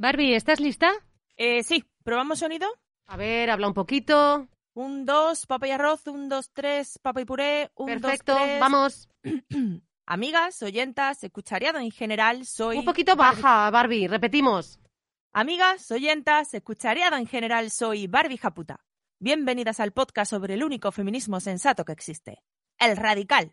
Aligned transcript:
Barbie, 0.00 0.34
¿estás 0.34 0.60
lista? 0.60 0.90
Eh, 1.36 1.62
sí, 1.62 1.84
¿probamos 2.04 2.38
sonido? 2.38 2.66
A 3.06 3.18
ver, 3.18 3.50
habla 3.50 3.68
un 3.68 3.74
poquito. 3.74 4.48
Un, 4.72 5.04
dos, 5.04 5.44
papa 5.44 5.68
y 5.68 5.72
arroz, 5.72 6.06
un, 6.06 6.30
dos, 6.30 6.50
tres, 6.54 6.98
papa 7.02 7.20
y 7.20 7.26
puré, 7.26 7.70
un, 7.74 7.84
Perfecto, 7.84 8.32
dos, 8.32 8.42
tres. 8.42 8.60
vamos. 8.60 9.08
Amigas, 10.06 10.62
oyentas, 10.62 11.22
escuchariado 11.22 11.78
en 11.80 11.90
general, 11.90 12.46
soy... 12.46 12.78
Un 12.78 12.86
poquito 12.86 13.14
baja, 13.14 13.70
Barbie, 13.70 14.08
repetimos. 14.08 14.80
Amigas, 15.34 15.90
oyentas, 15.90 16.54
escuchariado 16.54 17.18
en 17.18 17.26
general, 17.26 17.70
soy 17.70 18.06
Barbie 18.06 18.38
Japuta. 18.38 18.80
Bienvenidas 19.18 19.80
al 19.80 19.92
podcast 19.92 20.30
sobre 20.30 20.54
el 20.54 20.64
único 20.64 20.92
feminismo 20.92 21.40
sensato 21.40 21.84
que 21.84 21.92
existe, 21.92 22.42
el 22.78 22.96
radical. 22.96 23.52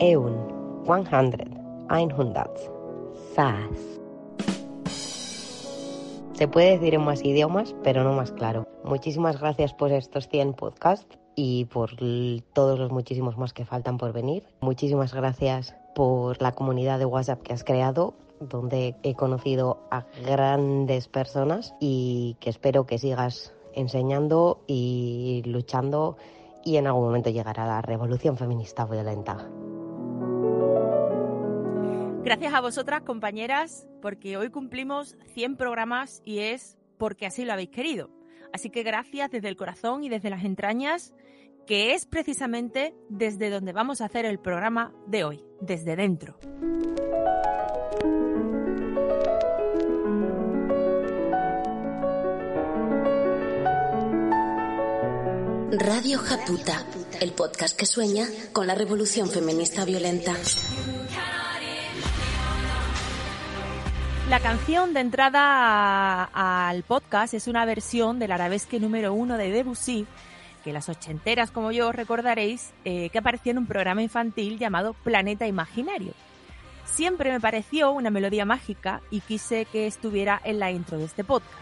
Eun, 0.00 0.34
one 0.86 1.04
hundred, 1.04 1.48
einhundert, 1.90 2.56
zas. 3.34 4.00
Se 6.32 6.48
puede 6.48 6.78
decir 6.78 6.94
en 6.94 7.02
más 7.02 7.22
idiomas, 7.22 7.74
pero 7.84 8.02
no 8.02 8.14
más 8.14 8.32
claro. 8.32 8.66
Muchísimas 8.82 9.38
gracias 9.38 9.74
por 9.74 9.92
estos 9.92 10.26
100 10.28 10.54
podcasts 10.54 11.18
y 11.36 11.66
por 11.66 11.90
todos 12.54 12.78
los 12.78 12.90
muchísimos 12.90 13.36
más 13.36 13.52
que 13.52 13.66
faltan 13.66 13.98
por 13.98 14.14
venir. 14.14 14.44
Muchísimas 14.62 15.12
gracias 15.12 15.76
por 15.94 16.40
la 16.40 16.52
comunidad 16.52 16.98
de 16.98 17.04
WhatsApp 17.04 17.42
que 17.42 17.52
has 17.52 17.62
creado, 17.62 18.14
donde 18.40 18.96
he 19.02 19.14
conocido 19.14 19.80
a 19.90 20.06
grandes 20.24 21.08
personas 21.08 21.74
y 21.78 22.38
que 22.40 22.48
espero 22.48 22.86
que 22.86 22.98
sigas 22.98 23.52
enseñando 23.74 24.62
y 24.66 25.42
luchando 25.44 26.16
y 26.64 26.76
en 26.76 26.86
algún 26.86 27.04
momento 27.04 27.28
llegar 27.28 27.60
a 27.60 27.66
la 27.66 27.82
revolución 27.82 28.38
feminista 28.38 28.86
violenta. 28.86 29.46
Gracias 32.22 32.52
a 32.52 32.60
vosotras, 32.60 33.02
compañeras, 33.02 33.88
porque 34.02 34.36
hoy 34.36 34.50
cumplimos 34.50 35.16
100 35.32 35.56
programas 35.56 36.20
y 36.24 36.40
es 36.40 36.76
porque 36.98 37.24
así 37.24 37.46
lo 37.46 37.54
habéis 37.54 37.70
querido. 37.70 38.10
Así 38.52 38.68
que 38.68 38.82
gracias 38.82 39.30
desde 39.30 39.48
el 39.48 39.56
corazón 39.56 40.04
y 40.04 40.10
desde 40.10 40.28
las 40.28 40.44
entrañas, 40.44 41.14
que 41.66 41.94
es 41.94 42.04
precisamente 42.04 42.94
desde 43.08 43.48
donde 43.48 43.72
vamos 43.72 44.02
a 44.02 44.04
hacer 44.04 44.26
el 44.26 44.38
programa 44.38 44.92
de 45.06 45.24
hoy, 45.24 45.44
desde 45.62 45.96
dentro. 45.96 46.36
Radio 55.72 56.18
Japuta, 56.18 56.84
el 57.20 57.32
podcast 57.32 57.76
que 57.78 57.86
sueña 57.86 58.26
con 58.52 58.66
la 58.66 58.74
revolución 58.74 59.30
feminista 59.30 59.86
violenta. 59.86 60.34
La 64.30 64.38
canción 64.38 64.94
de 64.94 65.00
entrada 65.00 66.22
al 66.22 66.84
podcast 66.84 67.34
es 67.34 67.48
una 67.48 67.64
versión 67.64 68.20
del 68.20 68.30
arabesque 68.30 68.78
número 68.78 69.12
uno 69.12 69.36
de 69.36 69.50
Debussy, 69.50 70.06
que 70.62 70.72
las 70.72 70.88
ochenteras 70.88 71.50
como 71.50 71.72
yo 71.72 71.90
recordaréis, 71.90 72.72
eh, 72.84 73.08
que 73.08 73.18
apareció 73.18 73.50
en 73.50 73.58
un 73.58 73.66
programa 73.66 74.02
infantil 74.02 74.56
llamado 74.56 74.94
Planeta 74.94 75.48
Imaginario. 75.48 76.12
Siempre 76.84 77.32
me 77.32 77.40
pareció 77.40 77.90
una 77.90 78.10
melodía 78.10 78.44
mágica 78.44 79.00
y 79.10 79.18
quise 79.18 79.64
que 79.64 79.88
estuviera 79.88 80.40
en 80.44 80.60
la 80.60 80.70
intro 80.70 80.96
de 80.96 81.06
este 81.06 81.24
podcast. 81.24 81.52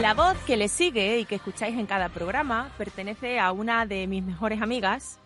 La 0.00 0.14
voz 0.14 0.38
que 0.46 0.56
le 0.56 0.68
sigue 0.68 1.18
y 1.18 1.26
que 1.26 1.34
escucháis 1.34 1.78
en 1.78 1.84
cada 1.84 2.08
programa 2.08 2.70
pertenece 2.78 3.40
a 3.40 3.52
una 3.52 3.84
de 3.84 4.06
mis 4.06 4.24
mejores 4.24 4.62
amigas, 4.62 5.18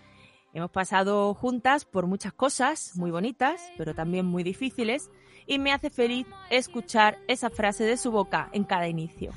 Hemos 0.52 0.70
pasado 0.72 1.32
juntas 1.34 1.84
por 1.84 2.06
muchas 2.06 2.32
cosas 2.32 2.92
muy 2.96 3.12
bonitas, 3.12 3.60
pero 3.78 3.94
también 3.94 4.26
muy 4.26 4.42
difíciles, 4.42 5.08
y 5.46 5.60
me 5.60 5.72
hace 5.72 5.90
feliz 5.90 6.26
escuchar 6.50 7.18
esa 7.28 7.50
frase 7.50 7.84
de 7.84 7.96
su 7.96 8.10
boca 8.10 8.48
en 8.52 8.64
cada 8.64 8.88
inicio. 8.88 9.32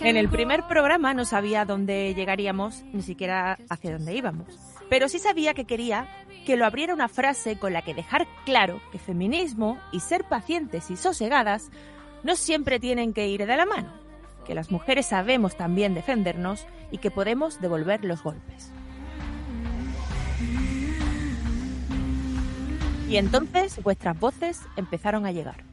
En 0.00 0.16
el 0.16 0.28
primer 0.28 0.66
programa 0.66 1.14
no 1.14 1.24
sabía 1.24 1.64
dónde 1.64 2.12
llegaríamos, 2.14 2.82
ni 2.92 3.02
siquiera 3.02 3.58
hacia 3.68 3.92
dónde 3.92 4.16
íbamos, 4.16 4.58
pero 4.90 5.08
sí 5.08 5.20
sabía 5.20 5.54
que 5.54 5.66
quería 5.66 6.08
que 6.44 6.56
lo 6.56 6.66
abriera 6.66 6.94
una 6.94 7.08
frase 7.08 7.60
con 7.60 7.72
la 7.72 7.82
que 7.82 7.94
dejar 7.94 8.26
claro 8.44 8.80
que 8.90 8.98
feminismo 8.98 9.78
y 9.92 10.00
ser 10.00 10.24
pacientes 10.24 10.90
y 10.90 10.96
sosegadas 10.96 11.70
no 12.24 12.34
siempre 12.34 12.80
tienen 12.80 13.12
que 13.12 13.28
ir 13.28 13.46
de 13.46 13.56
la 13.56 13.66
mano 13.66 14.01
que 14.44 14.54
las 14.54 14.70
mujeres 14.70 15.06
sabemos 15.06 15.56
también 15.56 15.94
defendernos 15.94 16.66
y 16.90 16.98
que 16.98 17.10
podemos 17.10 17.60
devolver 17.60 18.04
los 18.04 18.22
golpes. 18.22 18.72
Y 23.08 23.16
entonces 23.16 23.82
vuestras 23.82 24.18
voces 24.18 24.60
empezaron 24.76 25.26
a 25.26 25.32
llegar. 25.32 25.71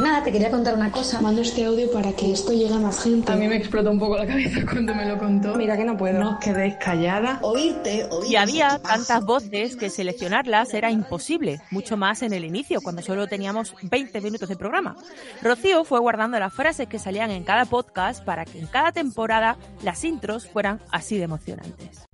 Nada, 0.00 0.22
te 0.22 0.32
quería 0.32 0.50
contar 0.50 0.74
una 0.74 0.90
cosa. 0.90 1.20
Mando 1.20 1.42
este 1.42 1.62
audio 1.62 1.92
para 1.92 2.12
que 2.12 2.32
esto 2.32 2.52
llegue 2.52 2.72
a 2.72 2.78
más 2.78 3.02
gente. 3.02 3.30
A 3.30 3.36
mí 3.36 3.46
me 3.46 3.56
explotó 3.56 3.90
un 3.90 3.98
poco 3.98 4.16
la 4.16 4.26
cabeza 4.26 4.60
cuando 4.70 4.94
me 4.94 5.04
lo 5.04 5.18
contó. 5.18 5.54
Mira 5.56 5.76
que 5.76 5.84
no 5.84 5.96
puedo. 5.96 6.18
No 6.18 6.30
os 6.30 6.38
quedéis 6.38 6.76
calladas. 6.76 7.38
Oírte, 7.42 8.06
oírte. 8.10 8.32
Y 8.32 8.36
había 8.36 8.78
tantas 8.78 9.22
voces 9.24 9.76
que 9.76 9.90
seleccionarlas 9.90 10.72
era 10.72 10.90
imposible, 10.90 11.60
mucho 11.70 11.98
más 11.98 12.22
en 12.22 12.32
el 12.32 12.46
inicio, 12.46 12.80
cuando 12.80 13.02
solo 13.02 13.26
teníamos 13.26 13.74
20 13.82 14.22
minutos 14.22 14.48
de 14.48 14.56
programa. 14.56 14.96
Rocío 15.42 15.84
fue 15.84 16.00
guardando 16.00 16.38
las 16.38 16.54
frases 16.54 16.88
que 16.88 16.98
salían 16.98 17.30
en 17.30 17.44
cada 17.44 17.66
podcast 17.66 18.24
para 18.24 18.46
que 18.46 18.58
en 18.58 18.68
cada 18.68 18.92
temporada 18.92 19.58
las 19.82 20.02
intros 20.04 20.48
fueran 20.48 20.80
así 20.90 21.18
de 21.18 21.24
emocionantes. 21.24 22.09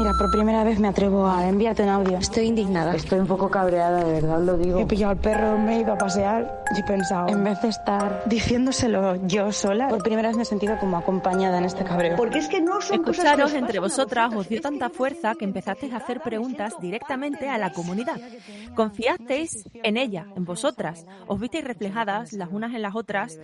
Mira, 0.00 0.14
por 0.14 0.30
primera 0.30 0.64
vez 0.64 0.80
me 0.80 0.88
atrevo 0.88 1.26
a 1.26 1.46
enviarte 1.46 1.82
un 1.82 1.90
audio. 1.90 2.16
Estoy 2.16 2.46
indignada. 2.46 2.94
Estoy 2.94 3.18
un 3.18 3.26
poco 3.26 3.50
cabreada, 3.50 4.02
de 4.02 4.12
verdad 4.14 4.40
lo 4.40 4.56
digo. 4.56 4.78
He 4.78 4.86
pillado 4.86 5.10
al 5.10 5.18
perro, 5.18 5.58
me 5.58 5.76
he 5.76 5.80
ido 5.80 5.92
a 5.92 5.98
pasear 5.98 6.64
y 6.74 6.80
he 6.80 6.84
pensado, 6.84 7.28
en 7.28 7.44
vez 7.44 7.60
de 7.60 7.68
estar 7.68 8.22
diciéndoselo 8.24 9.26
yo 9.26 9.52
sola, 9.52 9.88
por 9.88 10.02
primera 10.02 10.28
vez 10.28 10.38
me 10.38 10.44
he 10.44 10.46
sentido 10.46 10.78
como 10.78 10.96
acompañada 10.96 11.58
en 11.58 11.66
este 11.66 11.84
cabreo. 11.84 12.16
Porque 12.16 12.38
es 12.38 12.48
que 12.48 12.62
no 12.62 12.80
son 12.80 13.02
cosas 13.02 13.04
que 13.04 13.10
Escucharos 13.10 13.52
entre 13.52 13.78
vosotras 13.78 14.34
os 14.34 14.48
dio 14.48 14.62
tanta 14.62 14.88
fuerza 14.88 15.34
que 15.34 15.44
empezasteis 15.44 15.92
a 15.92 15.98
hacer 15.98 16.22
preguntas 16.22 16.72
directamente 16.80 17.50
a 17.50 17.58
la 17.58 17.70
comunidad. 17.74 18.18
Confiasteis 18.74 19.68
en 19.74 19.98
ella, 19.98 20.24
en 20.34 20.46
vosotras. 20.46 21.04
Os 21.26 21.38
visteis 21.38 21.62
reflejadas 21.62 22.32
las 22.32 22.48
unas 22.50 22.72
en 22.72 22.80
las 22.80 22.96
otras 22.96 23.38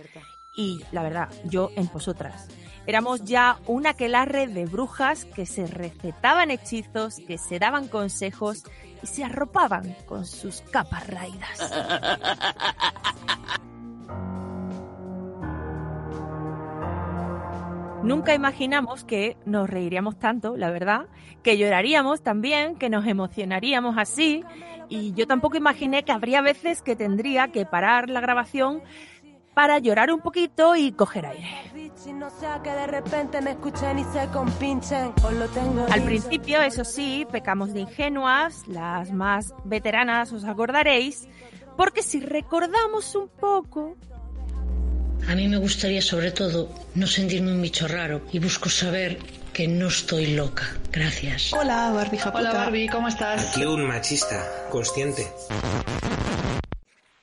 y, 0.55 0.81
la 0.91 1.03
verdad, 1.03 1.29
yo 1.43 1.69
en 1.75 1.87
vosotras. 1.93 2.47
Éramos 2.87 3.25
ya 3.25 3.59
un 3.67 3.85
aquelarre 3.85 4.47
de 4.47 4.65
brujas 4.65 5.25
que 5.25 5.45
se 5.45 5.67
recetaban 5.67 6.51
hechizos, 6.51 7.17
que 7.27 7.37
se 7.37 7.59
daban 7.59 7.89
consejos 7.89 8.63
y 9.03 9.07
se 9.07 9.25
arropaban 9.25 9.93
con 10.05 10.25
sus 10.25 10.61
capas 10.61 11.05
raídas. 11.07 11.73
Nunca 18.03 18.33
imaginamos 18.33 19.03
que 19.03 19.35
nos 19.45 19.69
reiríamos 19.69 20.17
tanto, 20.17 20.55
la 20.55 20.71
verdad, 20.71 21.07
que 21.43 21.57
lloraríamos 21.57 22.21
también, 22.21 22.77
que 22.77 22.89
nos 22.89 23.05
emocionaríamos 23.05 23.97
así, 23.97 24.45
y 24.87 25.13
yo 25.13 25.27
tampoco 25.27 25.57
imaginé 25.57 26.03
que 26.03 26.13
habría 26.13 26.41
veces 26.41 26.81
que 26.81 26.95
tendría 26.95 27.49
que 27.49 27.65
parar 27.65 28.09
la 28.09 28.21
grabación 28.21 28.81
para 29.57 29.79
llorar 29.79 30.11
un 30.11 30.19
poquito 30.19 30.75
y 30.75 30.91
coger 30.91 31.25
aire. 31.25 31.49
Al 35.89 36.03
principio, 36.03 36.61
eso 36.61 36.85
sí, 36.85 37.25
pecamos 37.31 37.73
de 37.73 37.79
ingenuas, 37.79 38.67
las 38.67 39.11
más 39.11 39.55
veteranas 39.63 40.31
os 40.31 40.43
acordaréis, 40.43 41.27
porque 41.75 42.03
si 42.03 42.19
recordamos 42.19 43.15
un 43.15 43.29
poco, 43.29 43.95
A 45.27 45.33
mí 45.33 45.47
me 45.47 45.57
gustaría 45.57 46.03
sobre 46.03 46.29
todo 46.31 46.69
no 46.93 47.07
sentirme 47.07 47.51
un 47.51 47.59
bicho 47.59 47.87
raro 47.87 48.21
y 48.31 48.37
busco 48.37 48.69
saber 48.69 49.17
que 49.53 49.67
no 49.67 49.87
estoy 49.87 50.35
loca. 50.35 50.65
Gracias. 50.91 51.51
Hola, 51.53 51.89
Barbie 51.91 52.19
Japuta. 52.19 52.51
Hola 52.51 52.53
Barbie, 52.53 52.87
¿cómo 52.89 53.07
estás? 53.07 53.49
Aquí 53.49 53.65
un 53.65 53.87
machista, 53.87 54.37
consciente. 54.69 55.27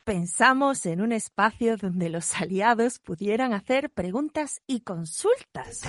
Pensamos 0.04 0.84
en 0.84 1.00
un 1.00 1.12
espacio 1.12 1.76
donde 1.76 2.10
los 2.10 2.34
aliados 2.40 2.98
pudieran 2.98 3.54
hacer 3.54 3.90
preguntas 3.90 4.60
y 4.66 4.80
consultas. 4.80 5.80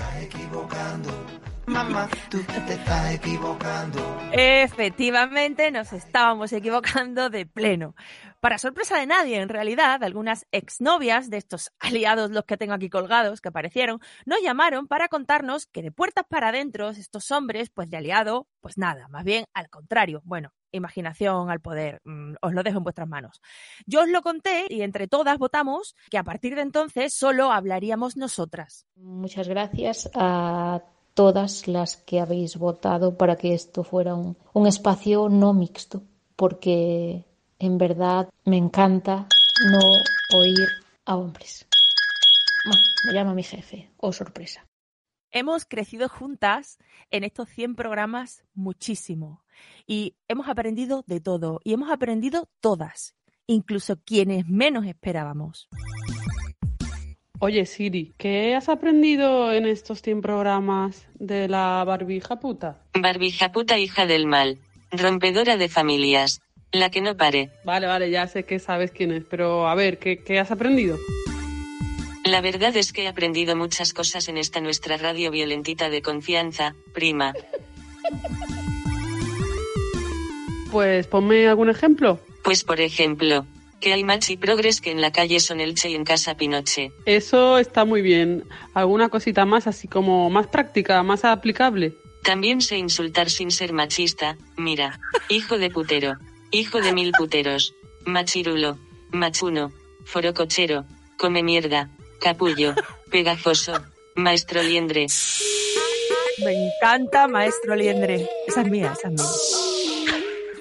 Mamá, 1.66 2.08
tú 2.30 2.38
te 2.44 2.74
estás 2.74 3.14
equivocando. 3.14 3.98
Efectivamente, 4.32 5.70
nos 5.70 5.92
estábamos 5.92 6.52
equivocando 6.52 7.28
de 7.28 7.44
pleno. 7.44 7.94
Para 8.40 8.58
sorpresa 8.58 8.98
de 8.98 9.06
nadie, 9.06 9.40
en 9.40 9.48
realidad, 9.48 10.02
algunas 10.04 10.46
exnovias 10.52 11.28
de 11.28 11.38
estos 11.38 11.72
aliados, 11.80 12.30
los 12.30 12.44
que 12.44 12.56
tengo 12.56 12.74
aquí 12.74 12.88
colgados, 12.88 13.40
que 13.40 13.48
aparecieron, 13.48 14.00
nos 14.24 14.40
llamaron 14.42 14.86
para 14.86 15.08
contarnos 15.08 15.66
que 15.66 15.82
de 15.82 15.90
puertas 15.90 16.24
para 16.28 16.48
adentro, 16.48 16.90
estos 16.90 17.30
hombres, 17.30 17.70
pues 17.70 17.90
de 17.90 17.96
aliado, 17.96 18.46
pues 18.60 18.78
nada, 18.78 19.08
más 19.08 19.24
bien 19.24 19.46
al 19.52 19.68
contrario. 19.68 20.22
Bueno, 20.24 20.52
imaginación 20.76 21.50
al 21.50 21.60
poder. 21.60 22.00
Mm, 22.04 22.34
os 22.40 22.52
lo 22.52 22.62
dejo 22.62 22.78
en 22.78 22.84
vuestras 22.84 23.08
manos. 23.08 23.40
Yo 23.86 24.02
os 24.02 24.08
lo 24.08 24.22
conté 24.22 24.66
y 24.68 24.82
entre 24.82 25.08
todas 25.08 25.38
votamos 25.38 25.94
que 26.10 26.18
a 26.18 26.24
partir 26.24 26.54
de 26.54 26.62
entonces 26.62 27.14
solo 27.14 27.52
hablaríamos 27.52 28.16
nosotras. 28.16 28.86
Muchas 28.96 29.48
gracias 29.48 30.10
a 30.14 30.82
todas 31.14 31.66
las 31.66 31.96
que 31.96 32.20
habéis 32.20 32.56
votado 32.56 33.16
para 33.16 33.36
que 33.36 33.54
esto 33.54 33.82
fuera 33.84 34.14
un, 34.14 34.36
un 34.52 34.66
espacio 34.66 35.28
no 35.28 35.54
mixto, 35.54 36.02
porque 36.36 37.24
en 37.58 37.78
verdad 37.78 38.28
me 38.44 38.58
encanta 38.58 39.26
no 39.72 39.80
oír 40.38 40.68
a 41.06 41.16
hombres. 41.16 41.66
me 43.06 43.14
llama 43.14 43.34
mi 43.34 43.42
jefe, 43.42 43.90
oh 43.96 44.12
sorpresa. 44.12 44.66
Hemos 45.30 45.64
crecido 45.64 46.08
juntas 46.08 46.78
en 47.10 47.24
estos 47.24 47.48
100 47.48 47.76
programas 47.76 48.44
muchísimo 48.54 49.45
y 49.86 50.14
hemos 50.28 50.48
aprendido 50.48 51.04
de 51.06 51.20
todo 51.20 51.60
y 51.64 51.72
hemos 51.72 51.90
aprendido 51.90 52.48
todas, 52.60 53.14
incluso 53.46 53.96
quienes 54.04 54.46
menos 54.46 54.86
esperábamos. 54.86 55.68
Oye 57.38 57.66
Siri, 57.66 58.14
¿qué 58.16 58.54
has 58.54 58.68
aprendido 58.68 59.52
en 59.52 59.66
estos 59.66 60.00
100 60.00 60.22
programas 60.22 61.06
de 61.14 61.48
la 61.48 61.84
barbija 61.84 62.40
puta? 62.40 62.82
Barbija 62.94 63.52
puta 63.52 63.78
hija 63.78 64.06
del 64.06 64.26
mal, 64.26 64.58
rompedora 64.90 65.58
de 65.58 65.68
familias, 65.68 66.40
la 66.72 66.90
que 66.90 67.02
no 67.02 67.16
pare. 67.16 67.50
Vale, 67.64 67.86
vale, 67.86 68.10
ya 68.10 68.26
sé 68.26 68.44
que 68.44 68.58
sabes 68.58 68.90
quién 68.90 69.12
es, 69.12 69.24
pero 69.24 69.68
a 69.68 69.74
ver, 69.74 69.98
¿qué, 69.98 70.22
qué 70.24 70.38
has 70.38 70.50
aprendido? 70.50 70.96
La 72.24 72.40
verdad 72.40 72.74
es 72.76 72.92
que 72.92 73.04
he 73.04 73.08
aprendido 73.08 73.54
muchas 73.54 73.92
cosas 73.92 74.28
en 74.28 74.38
esta 74.38 74.60
nuestra 74.60 74.96
radio 74.96 75.30
violentita 75.30 75.90
de 75.90 76.02
confianza, 76.02 76.74
prima. 76.92 77.34
Pues 80.76 81.06
ponme 81.06 81.48
algún 81.48 81.70
ejemplo. 81.70 82.20
Pues 82.44 82.62
por 82.62 82.82
ejemplo, 82.82 83.46
que 83.80 83.94
hay 83.94 84.04
machi 84.04 84.36
progres 84.36 84.82
que 84.82 84.90
en 84.90 85.00
la 85.00 85.10
calle 85.10 85.40
son 85.40 85.62
Elche 85.62 85.88
y 85.88 85.94
en 85.94 86.04
casa 86.04 86.36
Pinoche. 86.36 86.92
Eso 87.06 87.56
está 87.56 87.86
muy 87.86 88.02
bien. 88.02 88.44
¿Alguna 88.74 89.08
cosita 89.08 89.46
más 89.46 89.66
así 89.66 89.88
como 89.88 90.28
más 90.28 90.48
práctica, 90.48 91.02
más 91.02 91.24
aplicable? 91.24 91.94
También 92.22 92.60
sé 92.60 92.76
insultar 92.76 93.30
sin 93.30 93.52
ser 93.52 93.72
machista. 93.72 94.36
Mira, 94.58 95.00
hijo 95.30 95.56
de 95.56 95.70
putero, 95.70 96.18
hijo 96.50 96.82
de 96.82 96.92
mil 96.92 97.12
puteros, 97.12 97.74
machirulo, 98.04 98.78
machuno, 99.12 99.72
forocochero, 100.04 100.84
come 101.16 101.42
mierda, 101.42 101.88
capullo, 102.20 102.74
pegajoso, 103.10 103.72
maestro 104.14 104.62
liendre. 104.62 105.06
Me 106.44 106.52
encanta 106.52 107.28
maestro 107.28 107.74
liendre. 107.74 108.28
Esa 108.46 108.60
es 108.60 108.68
mía, 108.68 108.92
esa 108.94 109.08
es 109.08 109.14
mía. 109.14 109.65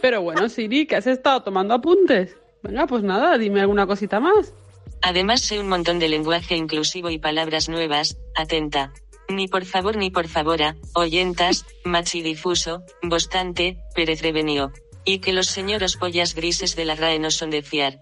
Pero 0.06 0.22
bueno, 0.22 0.50
Siri, 0.50 0.86
que 0.86 0.98
has 0.98 1.08
estado 1.08 1.42
tomando 1.42 1.74
apuntes. 1.74 2.38
Venga, 2.62 2.86
pues 2.86 3.02
nada, 3.02 3.40
dime 3.40 3.62
alguna 3.62 3.88
cosita 3.88 4.20
más. 4.20 4.54
Además 5.02 5.42
sé 5.42 5.60
un 5.60 5.68
montón 5.68 5.98
de 5.98 6.08
lenguaje 6.08 6.56
inclusivo 6.56 7.10
y 7.10 7.18
palabras 7.18 7.70
nuevas, 7.70 8.16
atenta. 8.36 8.94
Ni 9.30 9.48
por 9.48 9.66
favor 9.66 9.98
ni 9.98 10.12
por 10.12 10.28
favora, 10.28 10.76
oyentas, 10.94 11.66
machidifuso, 11.86 12.84
bastante, 13.02 13.80
Pérez 13.96 14.22
Revenio. 14.22 14.72
Y 15.06 15.22
que 15.22 15.34
los 15.34 15.48
señoros 15.48 15.98
pollas 15.98 16.36
grises 16.36 16.76
de 16.76 16.86
la 16.86 16.94
RAE 16.94 17.18
no 17.18 17.32
son 17.32 17.50
de 17.50 17.64
fiar. 17.64 18.00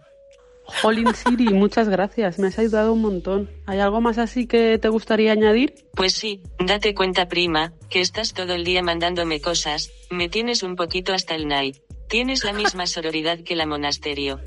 Jolín 0.66 1.14
Siri, 1.14 1.54
muchas 1.54 1.90
gracias, 1.90 2.40
me 2.40 2.48
has 2.48 2.58
ayudado 2.58 2.94
un 2.94 3.02
montón. 3.02 3.50
¿Hay 3.66 3.80
algo 3.80 4.00
más 4.02 4.18
así 4.18 4.48
que 4.48 4.78
te 4.78 4.90
gustaría 4.90 5.32
añadir? 5.34 5.74
Pues 5.94 6.14
sí, 6.14 6.42
date 6.60 6.94
cuenta 6.96 7.28
prima, 7.28 7.74
que 7.90 8.00
estás 8.00 8.34
todo 8.34 8.54
el 8.54 8.64
día 8.64 8.82
mandándome 8.82 9.42
cosas, 9.42 9.92
me 10.10 10.30
tienes 10.30 10.64
un 10.64 10.76
poquito 10.76 11.14
hasta 11.14 11.36
el 11.36 11.48
night. 11.48 11.78
Tienes 12.14 12.44
la 12.44 12.54
misma 12.54 12.86
sororidad 12.86 13.40
que 13.40 13.56
la 13.56 13.66
monasterio. 13.66 14.40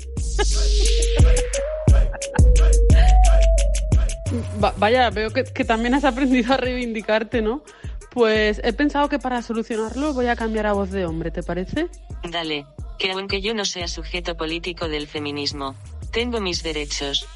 Va- 4.63 4.73
vaya, 4.77 5.09
veo 5.09 5.31
que, 5.31 5.43
que 5.43 5.65
también 5.65 5.93
has 5.93 6.05
aprendido 6.05 6.53
a 6.53 6.55
reivindicarte, 6.57 7.41
¿no? 7.41 7.65
Pues 8.11 8.61
he 8.63 8.71
pensado 8.71 9.09
que 9.09 9.19
para 9.19 9.41
solucionarlo 9.41 10.13
voy 10.13 10.27
a 10.27 10.37
cambiar 10.37 10.65
a 10.65 10.71
voz 10.71 10.91
de 10.91 11.05
hombre, 11.05 11.29
¿te 11.29 11.43
parece? 11.43 11.89
Dale, 12.23 12.65
que 12.97 13.11
aunque 13.11 13.41
yo 13.41 13.53
no 13.53 13.65
sea 13.65 13.89
sujeto 13.89 14.37
político 14.37 14.87
del 14.87 15.05
feminismo, 15.05 15.75
tengo 16.11 16.39
mis 16.39 16.63
derechos. 16.63 17.27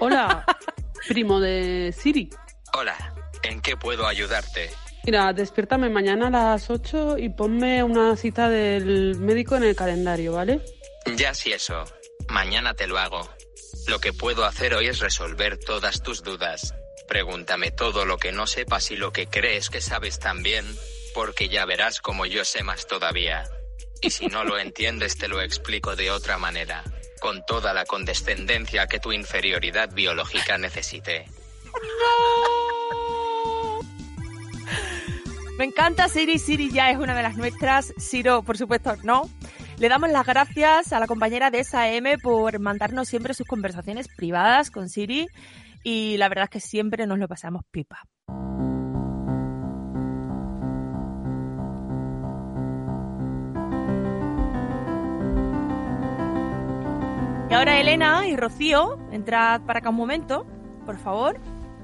Hola, 0.00 0.44
primo 1.08 1.38
de 1.38 1.94
Siri. 1.96 2.28
Hola, 2.76 2.96
¿en 3.44 3.60
qué 3.60 3.76
puedo 3.76 4.08
ayudarte? 4.08 4.70
Mira, 5.04 5.32
despiértame 5.32 5.88
mañana 5.88 6.26
a 6.28 6.30
las 6.30 6.68
8 6.70 7.18
y 7.18 7.30
ponme 7.30 7.82
una 7.82 8.16
cita 8.16 8.48
del 8.48 9.16
médico 9.18 9.56
en 9.56 9.64
el 9.64 9.74
calendario, 9.74 10.34
¿vale? 10.34 10.60
Ya 11.16 11.34
si 11.34 11.52
eso, 11.52 11.84
mañana 12.28 12.74
te 12.74 12.86
lo 12.86 12.98
hago. 12.98 13.28
Lo 13.86 13.98
que 13.98 14.12
puedo 14.12 14.44
hacer 14.44 14.74
hoy 14.74 14.88
es 14.88 15.00
resolver 15.00 15.58
todas 15.58 16.02
tus 16.02 16.22
dudas. 16.22 16.74
Pregúntame 17.08 17.70
todo 17.70 18.04
lo 18.04 18.18
que 18.18 18.30
no 18.30 18.46
sepas 18.46 18.90
y 18.90 18.96
lo 18.96 19.12
que 19.12 19.26
crees 19.26 19.70
que 19.70 19.80
sabes 19.80 20.18
también, 20.18 20.64
porque 21.14 21.48
ya 21.48 21.64
verás 21.64 22.00
como 22.00 22.26
yo 22.26 22.44
sé 22.44 22.62
más 22.62 22.86
todavía. 22.86 23.44
Y 24.02 24.10
si 24.10 24.26
no 24.26 24.44
lo 24.44 24.58
entiendes 24.58 25.18
te 25.18 25.28
lo 25.28 25.40
explico 25.40 25.96
de 25.96 26.10
otra 26.10 26.38
manera, 26.38 26.84
con 27.20 27.44
toda 27.46 27.74
la 27.74 27.84
condescendencia 27.84 28.86
que 28.86 29.00
tu 29.00 29.12
inferioridad 29.12 29.90
biológica 29.92 30.56
necesite. 30.58 31.26
Me 35.60 35.66
encanta 35.66 36.08
Siri, 36.08 36.38
Siri 36.38 36.70
ya 36.70 36.90
es 36.90 36.96
una 36.96 37.14
de 37.14 37.22
las 37.22 37.36
nuestras, 37.36 37.92
Siro, 37.98 38.42
por 38.42 38.56
supuesto, 38.56 38.94
no. 39.04 39.28
Le 39.76 39.90
damos 39.90 40.08
las 40.08 40.24
gracias 40.24 40.94
a 40.94 40.98
la 40.98 41.06
compañera 41.06 41.50
de 41.50 41.62
SAM 41.64 42.18
por 42.22 42.58
mandarnos 42.60 43.08
siempre 43.08 43.34
sus 43.34 43.46
conversaciones 43.46 44.08
privadas 44.08 44.70
con 44.70 44.88
Siri 44.88 45.28
y 45.82 46.16
la 46.16 46.30
verdad 46.30 46.44
es 46.44 46.50
que 46.50 46.60
siempre 46.60 47.06
nos 47.06 47.18
lo 47.18 47.28
pasamos 47.28 47.60
pipa. 47.70 47.98
Y 57.50 57.52
ahora 57.52 57.78
Elena 57.78 58.26
y 58.26 58.34
Rocío, 58.34 58.98
entrad 59.12 59.60
para 59.66 59.80
acá 59.80 59.90
un 59.90 59.96
momento, 59.96 60.46
por 60.86 60.96
favor. 60.96 61.38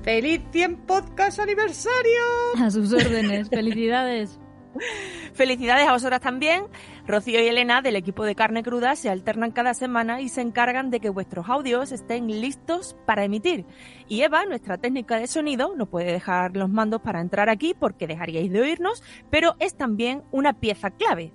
¡Feliz 0.07 0.41
100 0.53 0.77
podcast 0.87 1.41
aniversario! 1.41 2.23
A 2.61 2.71
sus 2.71 2.93
órdenes, 2.93 3.49
felicidades. 3.51 4.39
Felicidades 5.35 5.89
a 5.89 5.93
vosotras 5.95 6.21
también. 6.21 6.67
Rocío 7.09 7.43
y 7.43 7.49
Elena 7.49 7.83
del 7.83 7.97
equipo 7.97 8.25
de 8.25 8.37
carne 8.37 8.63
cruda 8.63 8.95
se 8.95 9.11
alternan 9.11 9.51
cada 9.51 9.75
semana 9.75 10.21
y 10.21 10.29
se 10.29 10.43
encargan 10.43 10.93
de 10.93 11.01
que 11.01 11.11
vuestros 11.11 11.49
audios 11.49 11.91
estén 11.91 12.29
listos 12.29 12.97
para 13.05 13.25
emitir. 13.25 13.67
Y 14.07 14.23
Eva, 14.23 14.45
nuestra 14.45 14.79
técnica 14.79 15.19
de 15.19 15.27
sonido, 15.27 15.75
no 15.75 15.87
puede 15.87 16.13
dejar 16.13 16.57
los 16.57 16.71
mandos 16.71 17.01
para 17.01 17.21
entrar 17.21 17.49
aquí 17.49 17.75
porque 17.75 18.07
dejaríais 18.07 18.53
de 18.53 18.61
oírnos, 18.61 19.03
pero 19.29 19.57
es 19.59 19.77
también 19.77 20.23
una 20.31 20.53
pieza 20.53 20.91
clave. 20.91 21.33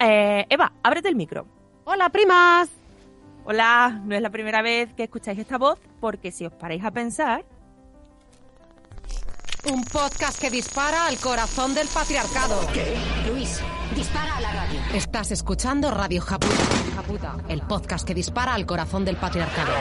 Eh, 0.00 0.46
Eva, 0.50 0.72
ábrete 0.82 1.10
el 1.10 1.14
micro. 1.14 1.46
Hola, 1.84 2.08
primas. 2.08 2.72
Hola, 3.44 4.02
no 4.04 4.16
es 4.16 4.20
la 4.20 4.30
primera 4.30 4.62
vez 4.62 4.92
que 4.94 5.04
escucháis 5.04 5.38
esta 5.38 5.58
voz 5.58 5.78
porque 6.00 6.32
si 6.32 6.44
os 6.44 6.52
paráis 6.52 6.82
a 6.82 6.90
pensar, 6.90 7.44
Un 9.66 9.82
podcast 9.84 10.38
que 10.38 10.50
dispara 10.50 11.06
al 11.06 11.16
corazón 11.18 11.74
del 11.74 11.88
patriarcado. 11.88 12.60
Luis, 13.26 13.62
dispara 13.94 14.36
a 14.36 14.40
la 14.42 14.52
radio. 14.52 14.80
Estás 14.92 15.30
escuchando 15.30 15.90
Radio 15.90 16.20
Japuta, 16.20 16.54
Japuta, 16.94 17.36
el 17.48 17.62
podcast 17.62 18.06
que 18.06 18.12
dispara 18.14 18.52
al 18.54 18.66
corazón 18.66 19.06
del 19.06 19.16
patriarcado. 19.16 19.72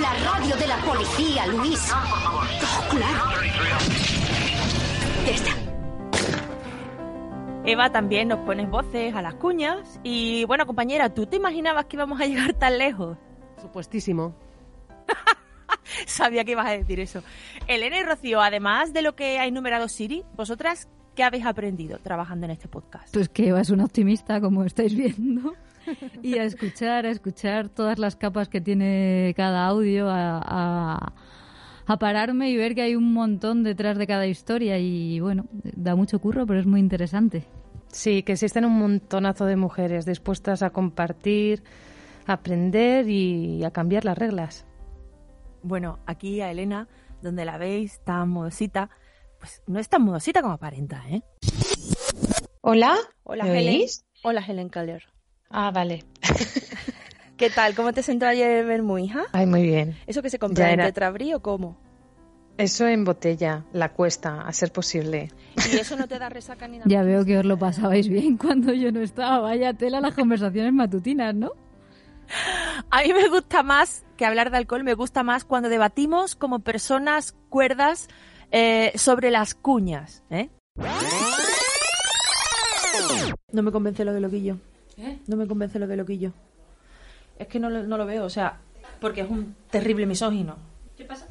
La 0.00 0.12
radio 0.12 0.54
de 0.56 0.66
la 0.66 0.76
policía, 0.82 1.46
Luis. 1.46 1.80
Oh, 1.92 2.88
claro. 2.90 3.40
Ya 5.24 5.32
está. 5.32 5.52
Eva 7.64 7.90
también 7.90 8.28
nos 8.28 8.40
pones 8.40 8.68
voces 8.68 9.14
a 9.14 9.22
las 9.22 9.34
cuñas. 9.36 9.98
Y 10.02 10.44
bueno, 10.44 10.66
compañera, 10.66 11.14
¿tú 11.14 11.24
te 11.24 11.36
imaginabas 11.36 11.86
que 11.86 11.96
íbamos 11.96 12.20
a 12.20 12.26
llegar 12.26 12.52
tan 12.52 12.76
lejos? 12.76 13.16
Supuestísimo. 13.62 14.34
Sabía 16.06 16.44
que 16.44 16.52
ibas 16.52 16.66
a 16.66 16.70
decir 16.72 17.00
eso. 17.00 17.22
Elena 17.66 17.98
y 17.98 18.02
Rocío, 18.02 18.40
además 18.40 18.92
de 18.92 19.02
lo 19.02 19.14
que 19.16 19.38
ha 19.38 19.46
enumerado 19.46 19.88
Siri, 19.88 20.22
vosotras, 20.36 20.88
¿qué 21.14 21.24
habéis 21.24 21.46
aprendido 21.46 21.98
trabajando 21.98 22.46
en 22.46 22.52
este 22.52 22.68
podcast? 22.68 23.12
Pues 23.12 23.28
que 23.28 23.48
Eva 23.48 23.60
es 23.60 23.70
una 23.70 23.84
optimista, 23.84 24.40
como 24.40 24.64
estáis 24.64 24.94
viendo. 24.94 25.54
Y 26.22 26.36
a 26.36 26.44
escuchar, 26.44 27.06
a 27.06 27.10
escuchar 27.10 27.70
todas 27.70 27.98
las 27.98 28.14
capas 28.14 28.50
que 28.50 28.60
tiene 28.60 29.32
cada 29.34 29.66
audio, 29.66 30.10
a, 30.10 30.38
a- 30.44 31.12
a 31.86 31.98
pararme 31.98 32.50
y 32.50 32.56
ver 32.58 32.74
que 32.74 32.82
hay 32.82 32.94
un 32.94 33.14
montón 33.14 33.62
detrás 33.62 33.96
de 33.96 34.06
cada 34.06 34.26
historia 34.26 34.78
y 34.78 35.18
bueno, 35.20 35.46
da 35.52 35.96
mucho 35.96 36.18
curro, 36.18 36.46
pero 36.46 36.60
es 36.60 36.66
muy 36.66 36.80
interesante. 36.80 37.46
Sí, 37.90 38.22
que 38.22 38.32
existen 38.32 38.66
un 38.66 38.78
montonazo 38.78 39.46
de 39.46 39.56
mujeres 39.56 40.04
dispuestas 40.04 40.62
a 40.62 40.68
compartir, 40.68 41.62
a 42.26 42.34
aprender 42.34 43.08
y 43.08 43.64
a 43.64 43.70
cambiar 43.70 44.04
las 44.04 44.18
reglas. 44.18 44.66
Bueno, 45.62 45.98
aquí 46.06 46.40
a 46.40 46.50
Elena, 46.50 46.88
donde 47.22 47.44
la 47.44 47.58
veis 47.58 48.00
tan 48.04 48.28
modosita, 48.28 48.90
pues 49.38 49.62
no 49.66 49.78
es 49.78 49.88
tan 49.88 50.02
modosita 50.02 50.40
como 50.42 50.54
aparenta, 50.54 51.02
¿eh? 51.08 51.22
Hola. 52.60 52.96
Hola, 53.24 53.44
¿Me 53.44 53.58
Helen. 53.60 53.74
oís? 53.80 54.04
Hola, 54.22 54.40
Helen 54.46 54.70
Keller. 54.70 55.02
Ah, 55.50 55.70
vale. 55.70 56.04
¿Qué 57.36 57.50
tal? 57.50 57.74
¿Cómo 57.74 57.92
te 57.92 58.02
sentó 58.02 58.26
ayer 58.26 58.64
ver 58.64 58.82
muy 58.82 59.04
hija? 59.04 59.24
Ay, 59.32 59.46
muy 59.46 59.62
bien. 59.62 59.96
¿Eso 60.06 60.22
que 60.22 60.30
se 60.30 60.38
compra 60.38 60.68
en 60.72 60.80
era- 60.80 60.86
Tetrabrí 60.86 61.32
o 61.34 61.40
cómo? 61.40 61.76
Eso 62.56 62.88
en 62.88 63.04
botella, 63.04 63.64
la 63.72 63.92
cuesta, 63.92 64.40
a 64.42 64.52
ser 64.52 64.72
posible. 64.72 65.28
¿Y 65.72 65.76
eso 65.76 65.96
no 65.96 66.08
te 66.08 66.18
da 66.18 66.28
resaca 66.28 66.66
ni 66.66 66.78
nada? 66.78 66.90
Ya 66.90 67.02
veo 67.04 67.24
que 67.24 67.38
os 67.38 67.44
lo 67.44 67.56
pasabais 67.56 68.08
bien 68.08 68.36
cuando 68.36 68.72
yo 68.72 68.90
no 68.90 69.00
estaba. 69.00 69.38
Vaya 69.38 69.72
tela 69.74 70.00
las 70.00 70.14
conversaciones 70.14 70.72
matutinas, 70.72 71.34
¿no? 71.36 71.52
A 72.90 73.02
mí 73.02 73.12
me 73.12 73.28
gusta 73.28 73.62
más 73.62 74.04
que 74.16 74.26
hablar 74.26 74.50
de 74.50 74.56
alcohol, 74.58 74.84
me 74.84 74.94
gusta 74.94 75.22
más 75.22 75.44
cuando 75.44 75.68
debatimos 75.68 76.34
como 76.36 76.60
personas 76.60 77.34
cuerdas 77.48 78.08
eh, 78.50 78.92
sobre 78.96 79.30
las 79.30 79.54
cuñas, 79.54 80.22
¿eh? 80.30 80.48
No 83.52 83.62
me 83.62 83.72
convence 83.72 84.04
lo 84.04 84.12
de 84.12 84.20
loquillo. 84.20 84.56
¿Eh? 84.98 85.18
No 85.26 85.36
me 85.36 85.46
convence 85.46 85.78
lo 85.78 85.86
de 85.86 85.96
loquillo. 85.96 86.32
Es 87.38 87.46
que 87.46 87.60
no, 87.60 87.70
lo- 87.70 87.84
no 87.84 87.96
lo 87.96 88.04
veo, 88.06 88.24
o 88.24 88.30
sea, 88.30 88.58
porque 89.00 89.20
es 89.22 89.30
un 89.30 89.54
terrible 89.70 90.06
misógino. 90.06 90.56
¿Qué 90.96 91.04
pasa? 91.04 91.26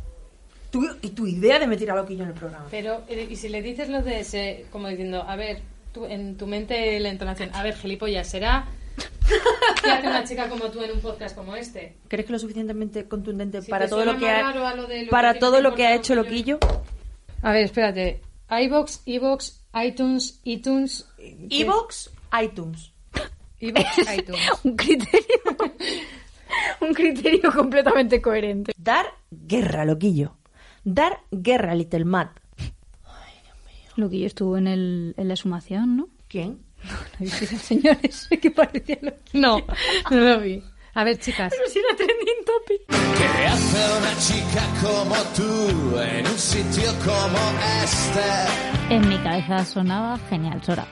Tu, 0.72 0.86
y 1.02 1.10
tu 1.10 1.28
idea 1.28 1.60
de 1.60 1.68
meter 1.68 1.92
a 1.92 1.96
loquillo 1.96 2.24
en 2.24 2.30
el 2.30 2.36
programa. 2.36 2.66
Pero, 2.72 3.04
eh, 3.10 3.28
y 3.30 3.36
si 3.36 3.50
le 3.50 3.62
dices 3.62 3.90
lo 3.90 4.02
de 4.02 4.22
ese, 4.22 4.66
como 4.72 4.88
diciendo, 4.88 5.24
a 5.24 5.36
ver, 5.36 5.62
tú, 5.94 6.06
en 6.06 6.38
tu 6.38 6.48
mente 6.48 7.00
la 7.00 7.10
entonación, 7.10 7.50
a 7.54 7.64
ver, 7.64 7.76
gilipollas, 7.76 8.28
¿será 8.28 8.66
que 9.84 9.92
hace 9.92 10.08
una 10.08 10.24
chica 10.24 10.50
como 10.50 10.66
tú 10.70 10.82
en 10.82 10.92
un 10.92 11.00
podcast 11.00 11.36
como 11.36 11.56
este? 11.56 11.98
¿Crees 12.08 12.26
que 12.26 12.32
lo 12.32 12.40
suficientemente 12.40 13.08
contundente 13.08 13.62
Si 13.62 13.70
para 13.70 13.88
todo 13.88 14.06
lo 14.06 14.18
que 14.18 14.30
ha, 14.30 14.54
lo 14.54 14.76
lo 14.76 15.10
para 15.10 15.34
que 15.34 15.40
todo 15.40 15.62
lo 15.62 15.76
que 15.76 15.86
ha 15.86 15.96
hecho 15.96 16.16
lo 16.16 16.24
loquillo? 16.24 16.60
A 17.42 17.52
ver, 17.52 17.66
espérate. 17.66 18.22
iBox, 18.50 19.02
iBox, 19.06 19.62
iTunes, 19.84 20.40
iTunes. 20.44 21.08
Evox, 21.50 22.12
iTunes. 22.42 22.92
iBox, 23.60 23.98
iTunes. 24.18 24.42
un 24.64 24.76
criterio. 24.76 25.42
un 26.82 26.94
criterio 26.94 27.52
completamente 27.52 28.22
coherente. 28.22 28.74
Dar 28.78 29.06
guerra, 29.30 29.86
loquillo. 29.86 30.38
Dar 30.84 31.20
guerra, 31.32 31.76
Little 31.76 32.06
Matt. 32.06 32.40
Lo 33.96 34.10
que 34.10 34.20
yo 34.20 34.28
estuvo 34.28 34.58
en, 34.58 34.68
el, 34.68 35.16
en 35.18 35.28
la 35.28 35.36
sumación, 35.36 35.98
¿no? 35.98 36.08
¿Quién? 36.28 36.60
¿No 36.84 36.96
viste 37.20 37.46
el 37.46 37.60
señor 37.62 37.98
ese 38.02 38.40
que 38.40 38.52
parecía 38.52 38.98
lo 39.02 39.14
No, 39.34 39.60
no 40.12 40.18
lo 40.18 40.40
vi. 40.40 40.64
A 40.94 41.04
ver, 41.04 41.20
chicas. 41.20 41.54
Pero 41.56 41.70
si 41.70 41.80
era 41.80 41.96
trending 41.96 42.46
topic. 42.46 42.82
¿Qué 42.88 43.46
hace 43.46 43.98
una 43.98 44.18
chica 44.18 44.64
como 44.82 45.16
tú 45.36 46.00
en 46.00 46.26
un 46.26 46.40
sitio 46.40 46.92
como 47.06 47.38
este? 47.84 48.96
En 48.96 49.08
mi 49.08 49.18
cabeza 49.20 49.64
sonaba 49.66 50.18
genial, 50.30 50.64
Sora. 50.64 50.88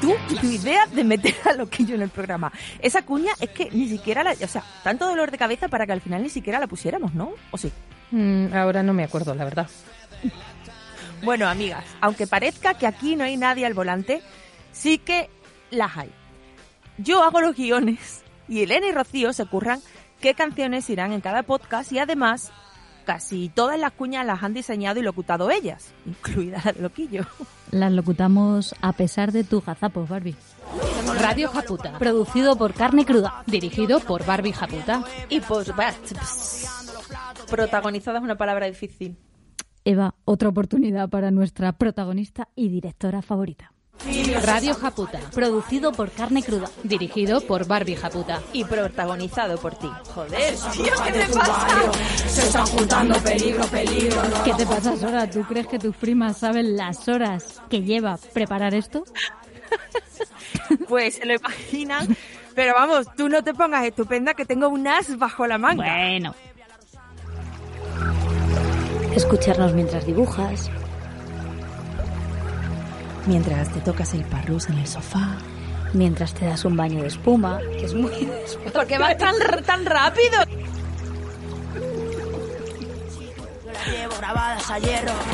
Tú 0.00 0.14
y 0.30 0.34
tu 0.34 0.46
idea 0.46 0.86
de 0.86 1.04
meter 1.04 1.34
a 1.44 1.52
loquillo 1.52 1.94
en 1.94 2.02
el 2.02 2.08
programa. 2.08 2.52
Esa 2.80 3.02
cuña 3.02 3.32
es 3.40 3.50
que 3.50 3.70
ni 3.70 3.88
siquiera 3.88 4.22
la... 4.24 4.32
O 4.32 4.48
sea, 4.48 4.64
tanto 4.82 5.06
dolor 5.06 5.30
de 5.30 5.38
cabeza 5.38 5.68
para 5.68 5.86
que 5.86 5.92
al 5.92 6.00
final 6.00 6.22
ni 6.22 6.30
siquiera 6.30 6.58
la 6.58 6.66
pusiéramos, 6.66 7.14
¿no? 7.14 7.34
¿O 7.52 7.58
sí? 7.58 7.70
Mm, 8.10 8.52
ahora 8.52 8.82
no 8.82 8.94
me 8.94 9.04
acuerdo, 9.04 9.34
la 9.34 9.44
verdad. 9.44 9.68
Bueno, 11.22 11.48
amigas, 11.48 11.84
aunque 12.00 12.26
parezca 12.26 12.74
que 12.74 12.86
aquí 12.86 13.16
no 13.16 13.24
hay 13.24 13.36
nadie 13.36 13.66
al 13.66 13.74
volante, 13.74 14.22
sí 14.78 14.98
que 14.98 15.28
las 15.70 15.96
hay. 15.96 16.10
Yo 16.98 17.22
hago 17.22 17.40
los 17.40 17.56
guiones 17.56 18.22
y 18.48 18.62
Elena 18.62 18.86
y 18.86 18.92
Rocío 18.92 19.32
se 19.32 19.46
curran 19.46 19.80
qué 20.20 20.34
canciones 20.34 20.88
irán 20.88 21.12
en 21.12 21.20
cada 21.20 21.42
podcast 21.42 21.92
y 21.92 21.98
además 21.98 22.52
casi 23.04 23.48
todas 23.48 23.78
las 23.78 23.92
cuñas 23.92 24.24
las 24.24 24.42
han 24.42 24.54
diseñado 24.54 25.00
y 25.00 25.02
locutado 25.02 25.50
ellas, 25.50 25.94
incluida 26.06 26.60
la 26.64 26.72
de 26.72 26.82
Loquillo. 26.82 27.26
Las 27.70 27.92
locutamos 27.92 28.74
a 28.80 28.92
pesar 28.92 29.32
de 29.32 29.44
tus 29.44 29.64
gazapos, 29.64 30.08
Barbie. 30.08 30.36
Radio 31.20 31.48
Japuta. 31.48 31.98
Producido 31.98 32.56
por 32.56 32.74
Carne 32.74 33.04
Cruda. 33.04 33.42
Dirigido 33.46 34.00
por 34.00 34.24
Barbie 34.24 34.52
Japuta. 34.52 35.04
Y 35.28 35.40
por 35.40 35.64
protagonizada 37.50 38.18
es 38.18 38.24
una 38.24 38.36
palabra 38.36 38.66
difícil. 38.66 39.16
Eva, 39.84 40.14
otra 40.24 40.50
oportunidad 40.50 41.08
para 41.08 41.30
nuestra 41.30 41.72
protagonista 41.72 42.48
y 42.54 42.68
directora 42.68 43.22
favorita. 43.22 43.72
Radio 44.44 44.74
Japuta. 44.74 45.18
Producido 45.34 45.92
por 45.92 46.10
Carne 46.10 46.42
Cruda. 46.42 46.70
Dirigido 46.84 47.40
por 47.40 47.66
Barbie 47.66 47.96
Japuta. 47.96 48.40
Y 48.52 48.64
protagonizado 48.64 49.58
por 49.58 49.74
ti. 49.74 49.88
Joder, 50.14 50.54
tío, 50.72 50.92
¿qué 51.04 51.12
te 51.12 51.26
pasa? 51.34 51.92
Se 52.26 52.42
están 52.42 52.66
juntando 52.66 53.18
peligro, 53.20 53.64
peligro. 53.66 54.22
¿Qué 54.44 54.54
te 54.54 54.66
pasa, 54.66 54.96
Sora? 54.96 55.28
¿Tú 55.28 55.42
crees 55.42 55.66
que 55.66 55.78
tus 55.78 55.96
primas 55.96 56.38
saben 56.38 56.76
las 56.76 57.08
horas 57.08 57.60
que 57.68 57.82
lleva 57.82 58.18
preparar 58.32 58.74
esto? 58.74 59.04
Pues 60.88 61.16
se 61.16 61.26
lo 61.26 61.34
imaginan. 61.34 62.16
Pero 62.54 62.74
vamos, 62.74 63.06
tú 63.16 63.28
no 63.28 63.42
te 63.42 63.54
pongas 63.54 63.84
estupenda 63.84 64.34
que 64.34 64.44
tengo 64.44 64.68
un 64.68 64.86
as 64.86 65.16
bajo 65.18 65.46
la 65.46 65.58
manga. 65.58 65.84
Bueno. 65.84 66.34
Escucharnos 69.14 69.72
mientras 69.74 70.06
dibujas. 70.06 70.70
Mientras 73.28 73.70
te 73.70 73.80
tocas 73.80 74.14
el 74.14 74.24
parrus 74.24 74.70
en 74.70 74.78
el 74.78 74.86
sofá. 74.86 75.36
Mientras 75.92 76.32
te 76.32 76.46
das 76.46 76.64
un 76.64 76.76
baño 76.76 77.02
de 77.02 77.08
espuma, 77.08 77.58
que 77.78 77.84
es 77.84 77.92
muy... 77.92 78.10
¿Por 78.72 78.86
qué 78.86 78.96
vas 78.96 79.18
tan, 79.18 79.34
tan 79.66 79.84
rápido? 79.84 80.38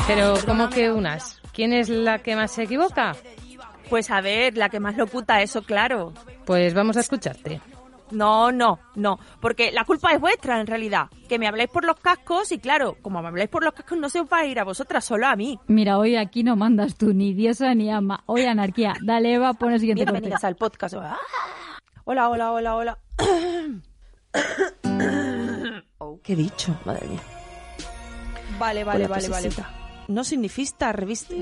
Pero, 0.07 0.33
¿cómo 0.45 0.69
que 0.69 0.91
unas? 0.91 1.39
¿Quién 1.53 1.71
es 1.71 1.87
la 1.87 2.19
que 2.19 2.35
más 2.35 2.51
se 2.51 2.63
equivoca? 2.63 3.15
Pues 3.89 4.11
a 4.11 4.19
ver, 4.19 4.57
la 4.57 4.67
que 4.67 4.81
más 4.81 4.97
locuta, 4.97 5.41
eso 5.41 5.61
claro. 5.61 6.13
Pues 6.45 6.73
vamos 6.73 6.97
a 6.97 6.99
escucharte. 6.99 7.61
No, 8.15 8.51
no, 8.51 8.79
no, 8.95 9.19
porque 9.41 9.73
la 9.73 9.83
culpa 9.83 10.13
es 10.13 10.21
vuestra 10.21 10.61
en 10.61 10.67
realidad. 10.67 11.09
Que 11.27 11.37
me 11.37 11.47
habláis 11.47 11.69
por 11.69 11.83
los 11.83 11.97
cascos 11.97 12.51
y 12.53 12.59
claro, 12.59 12.97
como 13.01 13.21
me 13.21 13.27
habláis 13.27 13.49
por 13.49 13.63
los 13.63 13.73
cascos 13.73 13.97
no 13.97 14.09
se 14.09 14.21
os 14.21 14.27
va 14.31 14.39
a 14.39 14.45
ir 14.45 14.57
a 14.57 14.63
vosotras, 14.63 15.03
solo 15.03 15.27
a 15.27 15.35
mí. 15.35 15.59
Mira, 15.67 15.97
hoy 15.97 16.15
aquí 16.15 16.43
no 16.43 16.55
mandas 16.55 16.95
tú 16.95 17.13
ni 17.13 17.33
diosa 17.33 17.75
ni 17.75 17.91
ama. 17.91 18.23
Hoy 18.25 18.45
anarquía. 18.45 18.95
Dale, 19.03 19.33
Eva, 19.33 19.53
pon 19.53 19.73
el 19.73 19.79
siguiente 19.81 20.05
corte. 20.05 20.13
Bienvenidas 20.13 20.43
al 20.45 20.55
podcast. 20.55 20.95
Ah. 20.97 21.17
Hola, 22.05 22.29
hola, 22.29 22.51
hola, 22.53 22.75
hola. 22.75 22.99
oh, 25.97 26.19
¿Qué 26.23 26.33
he 26.33 26.35
dicho? 26.37 26.77
Madre 26.85 27.07
mía. 27.07 27.21
Vale, 28.57 28.83
vale, 28.85 29.07
vale, 29.07 29.27
vale. 29.27 29.49
No 30.07 30.23
significa 30.23 30.93
reviste. 30.93 31.35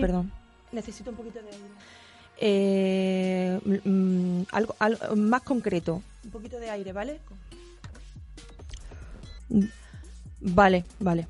Perdón. 0.00 0.32
Necesito 0.70 1.10
un 1.10 1.16
poquito 1.16 1.40
de 1.40 1.48
aire. 1.48 1.58
Eh, 2.38 3.60
mm, 3.84 4.42
algo, 4.50 4.74
algo 4.78 5.16
más 5.16 5.42
concreto. 5.42 6.02
Un 6.24 6.30
poquito 6.30 6.58
de 6.58 6.70
aire, 6.70 6.92
¿vale? 6.92 7.20
Mm, 9.48 9.64
Vale, 10.42 10.84
vale. 10.98 11.28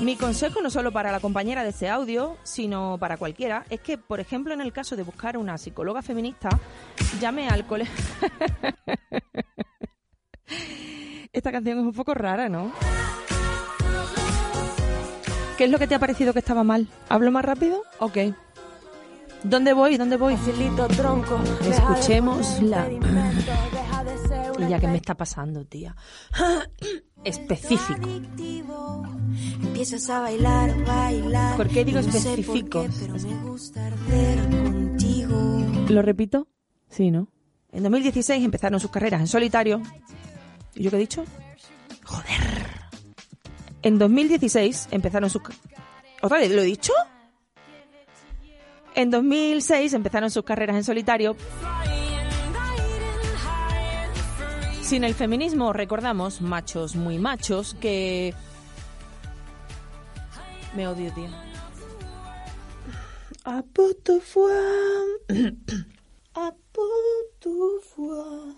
Mi 0.00 0.16
consejo 0.16 0.62
no 0.62 0.70
solo 0.70 0.92
para 0.92 1.12
la 1.12 1.20
compañera 1.20 1.62
de 1.62 1.70
ese 1.70 1.88
audio, 1.88 2.36
sino 2.44 2.96
para 2.98 3.16
cualquiera, 3.16 3.64
es 3.68 3.80
que, 3.80 3.98
por 3.98 4.20
ejemplo, 4.20 4.54
en 4.54 4.60
el 4.60 4.72
caso 4.72 4.96
de 4.96 5.02
buscar 5.02 5.36
una 5.36 5.58
psicóloga 5.58 6.02
feminista, 6.02 6.48
llame 7.20 7.48
al 7.48 7.66
colegio. 7.66 7.94
Esta 11.32 11.52
canción 11.52 11.78
es 11.78 11.84
un 11.84 11.92
poco 11.92 12.14
rara, 12.14 12.48
¿no? 12.48 12.72
¿Qué 15.58 15.64
es 15.64 15.70
lo 15.70 15.78
que 15.78 15.88
te 15.88 15.96
ha 15.96 15.98
parecido 15.98 16.32
que 16.32 16.38
estaba 16.38 16.62
mal? 16.62 16.86
¿Hablo 17.08 17.32
más 17.32 17.44
rápido? 17.44 17.82
Ok. 17.98 18.18
¿Dónde 19.44 19.72
voy? 19.72 19.96
¿Dónde 19.96 20.16
voy? 20.16 20.34
Escuchemos 21.62 22.60
la... 22.62 22.88
Y 24.58 24.66
ya 24.68 24.80
que 24.80 24.88
me 24.88 24.96
está 24.96 25.14
pasando, 25.14 25.64
tía. 25.64 25.94
Específico. 27.24 28.08
Empiezas 29.62 30.08
a 30.10 30.20
bailar, 30.20 30.84
bailar. 30.84 31.56
¿Por 31.56 31.68
qué 31.68 31.84
digo 31.84 32.00
No 32.00 32.10
sé 32.10 32.18
específico? 32.18 32.82
por 32.82 32.90
qué, 32.90 32.96
pero 33.00 33.14
me 33.14 33.42
gusta 33.50 33.86
arder 33.86 34.50
contigo. 34.50 35.62
¿Lo 35.88 36.02
repito? 36.02 36.48
Sí, 36.88 37.10
¿no? 37.10 37.28
En 37.70 37.82
2016 37.82 38.44
empezaron 38.44 38.80
sus 38.80 38.90
carreras 38.90 39.20
en 39.20 39.26
solitario. 39.28 39.82
¿Y 40.74 40.82
yo 40.82 40.90
qué 40.90 40.96
he 40.96 41.00
dicho? 41.00 41.24
Joder. 42.04 42.66
En 43.82 43.98
2016 43.98 44.88
empezaron 44.90 45.30
sus... 45.30 45.42
¿Otra 46.22 46.38
vez 46.38 46.50
lo 46.50 46.62
he 46.62 46.64
dicho? 46.64 46.92
En 48.98 49.12
2006 49.12 49.94
empezaron 49.94 50.28
sus 50.28 50.42
carreras 50.42 50.74
en 50.74 50.82
solitario. 50.82 51.36
Sin 54.82 55.04
el 55.04 55.14
feminismo, 55.14 55.72
recordamos, 55.72 56.40
machos 56.40 56.96
muy 56.96 57.16
machos 57.16 57.74
que... 57.74 58.34
Me 60.74 60.88
odio, 60.88 61.12
tío. 61.12 61.28
A 63.44 63.62
puto 63.62 64.18
fue. 64.18 64.52
A 66.34 66.52
puto 66.72 67.80
fue. 67.94 68.56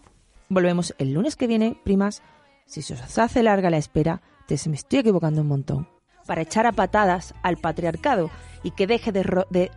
Volvemos 0.48 0.94
el 0.96 1.12
lunes 1.12 1.36
que 1.36 1.48
viene, 1.48 1.78
primas. 1.84 2.22
Si 2.64 2.80
se 2.80 2.94
os 2.94 3.18
hace 3.18 3.42
larga 3.42 3.68
la 3.68 3.76
espera, 3.76 4.22
te 4.46 4.56
se 4.56 4.70
me 4.70 4.76
estoy 4.76 5.00
equivocando 5.00 5.42
un 5.42 5.48
montón. 5.48 5.86
Para 6.26 6.40
echar 6.40 6.64
a 6.66 6.72
patadas 6.72 7.34
al 7.42 7.58
patriarcado 7.58 8.30
y 8.62 8.70
que 8.72 8.86
deje 8.86 9.12
de... 9.12 9.22
ro- 9.22 9.46
de... 9.50 9.70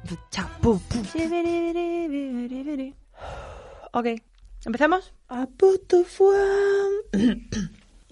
Ok, 3.92 4.08
¿empezamos? 4.66 5.14
A 5.30 5.46
puto. 5.46 6.04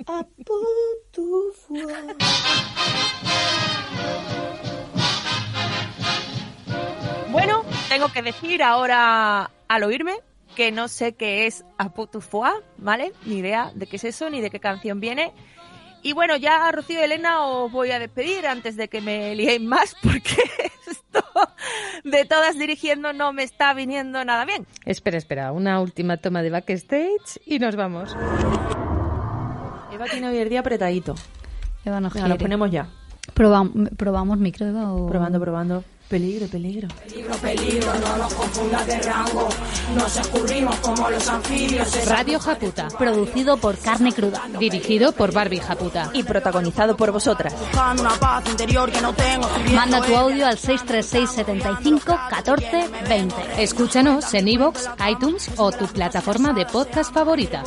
A 0.07 0.23
puto. 0.45 1.53
Bueno, 7.31 7.63
tengo 7.89 8.11
que 8.11 8.21
decir 8.21 8.61
ahora 8.63 9.49
al 9.67 9.83
oírme 9.83 10.13
que 10.55 10.71
no 10.71 10.87
sé 10.89 11.13
qué 11.13 11.47
es 11.47 11.63
Aputufua, 11.77 12.61
¿vale? 12.77 13.13
Ni 13.25 13.37
idea 13.37 13.71
de 13.73 13.87
qué 13.87 13.95
es 13.95 14.03
eso, 14.03 14.29
ni 14.29 14.41
de 14.41 14.49
qué 14.49 14.59
canción 14.59 14.99
viene. 14.99 15.31
Y 16.03 16.13
bueno, 16.13 16.35
ya 16.35 16.71
Rocío 16.71 16.99
y 16.99 17.03
Elena 17.03 17.45
os 17.45 17.71
voy 17.71 17.91
a 17.91 17.99
despedir 17.99 18.47
antes 18.47 18.75
de 18.75 18.87
que 18.87 19.01
me 19.01 19.35
liéis 19.35 19.61
más 19.61 19.95
porque 20.03 20.35
esto 20.87 21.23
de 22.03 22.25
todas 22.25 22.57
dirigiendo 22.57 23.13
no 23.13 23.33
me 23.33 23.43
está 23.43 23.73
viniendo 23.73 24.23
nada 24.25 24.45
bien. 24.45 24.65
Espera, 24.85 25.17
espera, 25.17 25.51
una 25.51 25.79
última 25.79 26.17
toma 26.17 26.41
de 26.41 26.49
backstage 26.49 27.39
y 27.45 27.59
nos 27.59 27.75
vamos. 27.75 28.15
Eva 29.93 30.05
tiene 30.09 30.29
hoy 30.29 30.37
el 30.37 30.49
día 30.49 30.61
apretadito. 30.61 31.15
Eva 31.85 31.99
no 31.99 32.09
Venga, 32.09 32.27
lo 32.27 32.37
ponemos 32.37 32.71
ya. 32.71 32.87
Probam- 33.35 33.95
¿Probamos 33.95 34.37
micro, 34.37 34.67
Eva? 34.67 34.93
O... 34.93 35.07
Probando, 35.07 35.39
probando. 35.39 35.83
Peligro, 36.11 36.45
peligro. 36.47 36.89
Peligro, 37.07 37.35
peligro, 37.37 37.93
no 37.93 38.17
nos 38.17 38.33
confundas 38.33 38.85
de 38.85 38.99
rango. 38.99 39.47
Nos 39.95 40.17
escurrimos 40.17 40.75
como 40.81 41.09
los 41.09 41.25
anfibios. 41.29 42.05
Radio 42.05 42.37
Japuta, 42.37 42.89
producido 42.89 43.55
por 43.55 43.77
Carne 43.77 44.11
Cruda, 44.11 44.41
dirigido 44.59 45.13
por 45.13 45.31
Barbie 45.31 45.61
Japuta. 45.61 46.09
Y 46.13 46.23
protagonizado 46.23 46.97
por 46.97 47.11
vosotras. 47.11 47.55
Buscando 47.57 48.01
una 48.01 48.11
paz 48.15 48.43
interior 48.49 48.91
que 48.91 48.99
no 48.99 49.13
tengo. 49.13 49.47
Manda 49.73 50.01
tu 50.01 50.13
audio 50.13 50.47
al 50.47 50.57
636 50.57 51.29
75 51.29 52.19
14 52.29 52.89
20. 53.07 53.35
Escúchanos 53.63 54.33
en 54.33 54.49
iVoox, 54.49 54.89
iTunes 55.09 55.49
o 55.55 55.71
tu 55.71 55.87
plataforma 55.87 56.51
de 56.51 56.65
podcast 56.65 57.13
favorita. 57.13 57.63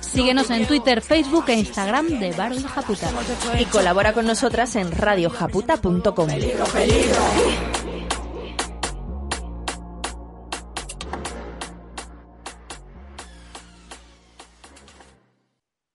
Síguenos 0.00 0.50
en 0.50 0.66
Twitter, 0.66 1.00
Facebook 1.00 1.44
e 1.48 1.54
Instagram 1.54 2.20
de 2.20 2.32
Barbie 2.32 2.64
Japuta. 2.64 3.08
Y 3.58 3.64
colabora 3.64 4.12
con 4.12 4.26
nosotras 4.26 4.76
en 4.76 4.92
radiojaputa.com. 4.92 6.28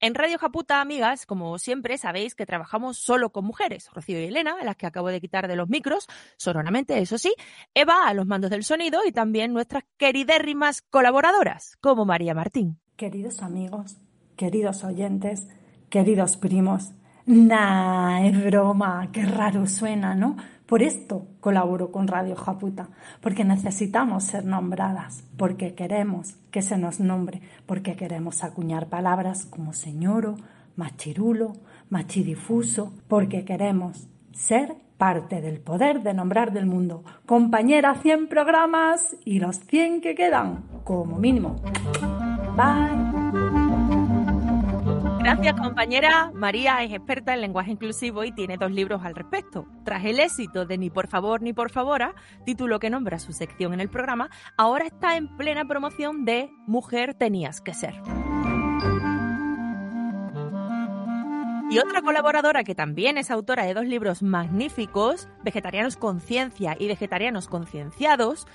En 0.04 0.16
Radio 0.16 0.38
Japuta, 0.38 0.82
amigas, 0.82 1.26
como 1.26 1.58
siempre, 1.58 1.98
sabéis 1.98 2.36
que 2.36 2.46
trabajamos 2.46 2.98
solo 2.98 3.32
con 3.32 3.46
mujeres. 3.46 3.90
Rocío 3.94 4.20
y 4.20 4.26
Elena, 4.26 4.58
a 4.60 4.66
las 4.66 4.76
que 4.76 4.86
acabo 4.86 5.08
de 5.08 5.22
quitar 5.22 5.48
de 5.48 5.56
los 5.56 5.70
micros, 5.70 6.08
sonoramente, 6.36 7.00
eso 7.00 7.18
sí. 7.18 7.34
Eva, 7.74 8.06
a 8.06 8.14
los 8.14 8.28
mandos 8.28 8.52
del 8.52 8.66
sonido 8.66 9.00
y 9.08 9.14
también 9.14 9.54
nuestras 9.54 9.86
queridérrimas 9.96 10.82
colaboradoras, 10.82 11.78
como 11.80 12.04
María 12.04 12.34
Martín. 12.34 12.82
Queridos 12.98 13.42
amigos, 13.42 13.96
queridos 14.36 14.84
oyentes, 14.84 15.48
queridos 15.90 16.36
primos, 16.36 16.92
nah, 17.26 18.28
es 18.28 18.44
broma, 18.44 19.08
qué 19.14 19.24
raro 19.24 19.66
suena, 19.68 20.16
¿no? 20.16 20.36
Por 20.66 20.82
esto 20.82 21.28
colaboro 21.40 21.92
con 21.92 22.08
Radio 22.08 22.36
Japuta, 22.36 22.90
porque 23.22 23.44
necesitamos 23.44 24.24
ser 24.24 24.46
nombradas, 24.46 25.24
porque 25.38 25.76
queremos 25.76 26.36
que 26.52 26.62
se 26.62 26.78
nos 26.78 27.00
nombre, 27.00 27.42
porque 27.66 27.96
queremos 27.96 28.44
acuñar 28.44 28.88
palabras 28.88 29.46
como 29.46 29.74
señoro, 29.74 30.38
machirulo, 30.76 31.54
machidifuso, 31.90 32.94
porque 33.08 33.46
queremos 33.46 34.08
ser 34.32 34.76
parte 34.98 35.42
del 35.42 35.60
poder 35.60 36.02
de 36.02 36.14
nombrar 36.14 36.54
del 36.54 36.66
mundo. 36.66 37.04
Compañera, 37.26 37.96
100 37.96 38.28
programas 38.28 39.16
y 39.26 39.40
los 39.40 39.60
100 39.60 40.02
que 40.02 40.16
quedan, 40.16 40.64
como 40.84 41.18
mínimo. 41.18 41.58
Bye. 42.56 43.13
Gracias, 45.24 45.54
compañera. 45.54 46.32
María 46.34 46.84
es 46.84 46.92
experta 46.92 47.34
en 47.34 47.40
lenguaje 47.40 47.72
inclusivo 47.72 48.26
y 48.26 48.34
tiene 48.34 48.58
dos 48.58 48.70
libros 48.72 49.06
al 49.06 49.16
respecto. 49.16 49.66
Tras 49.86 50.04
el 50.04 50.20
éxito 50.20 50.66
de 50.66 50.78
Ni 50.78 50.90
por 50.90 51.08
favor 51.08 51.42
ni 51.42 51.54
por 51.54 51.72
favora, 51.72 52.14
título 52.46 52.78
que 52.78 52.90
nombra 52.90 53.20
su 53.20 53.32
sección 53.32 53.74
en 53.74 53.80
el 53.80 53.88
programa, 53.88 54.30
ahora 54.58 54.86
está 54.86 55.16
en 55.16 55.34
plena 55.38 55.64
promoción 55.64 56.26
de 56.26 56.50
Mujer 56.68 57.14
tenías 57.14 57.62
que 57.62 57.74
ser. 57.74 57.94
Y 61.70 61.80
otra 61.80 62.02
colaboradora 62.02 62.66
que 62.66 62.76
también 62.76 63.18
es 63.18 63.32
autora 63.32 63.64
de 63.64 63.74
dos 63.74 63.86
libros 63.86 64.24
magníficos, 64.24 65.30
Vegetarianos 65.46 65.96
Conciencia 65.96 66.76
y 66.78 66.90
Vegetarianos 66.90 67.48
Concienciados, 67.48 68.46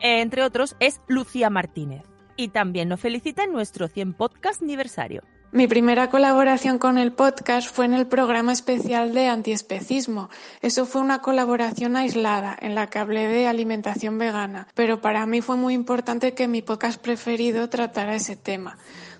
entre 0.00 0.42
otros, 0.42 0.74
es 0.80 1.02
Lucía 1.06 1.50
Martínez. 1.50 2.02
Y 2.34 2.48
también 2.48 2.88
nos 2.88 3.00
felicita 3.00 3.44
en 3.44 3.52
nuestro 3.52 3.88
100 3.88 4.14
podcast 4.14 4.62
aniversario. 4.62 5.22
Mi 5.54 5.68
primera 5.68 6.10
colaboración 6.10 6.80
con 6.80 6.98
el 6.98 7.12
podcast 7.12 7.72
fue 7.72 7.84
en 7.84 7.94
el 7.94 8.08
programa 8.08 8.52
especial 8.52 9.14
de 9.14 9.28
antiespecismo. 9.28 10.28
Eso 10.62 10.84
fue 10.84 11.00
una 11.00 11.20
colaboración 11.20 11.94
aislada 11.94 12.58
en 12.60 12.74
la 12.74 12.88
que 12.88 12.98
hablé 12.98 13.28
de 13.28 13.46
alimentación 13.46 14.18
vegana, 14.18 14.66
pero 14.74 15.00
para 15.00 15.24
mí 15.26 15.42
fue 15.42 15.56
muy 15.56 15.74
importante 15.74 16.34
que 16.34 16.48
mi 16.48 16.60
podcast 16.60 17.00
preferido 17.00 17.68
tratara 17.68 18.16
ese 18.16 18.34
tema. 18.34 18.78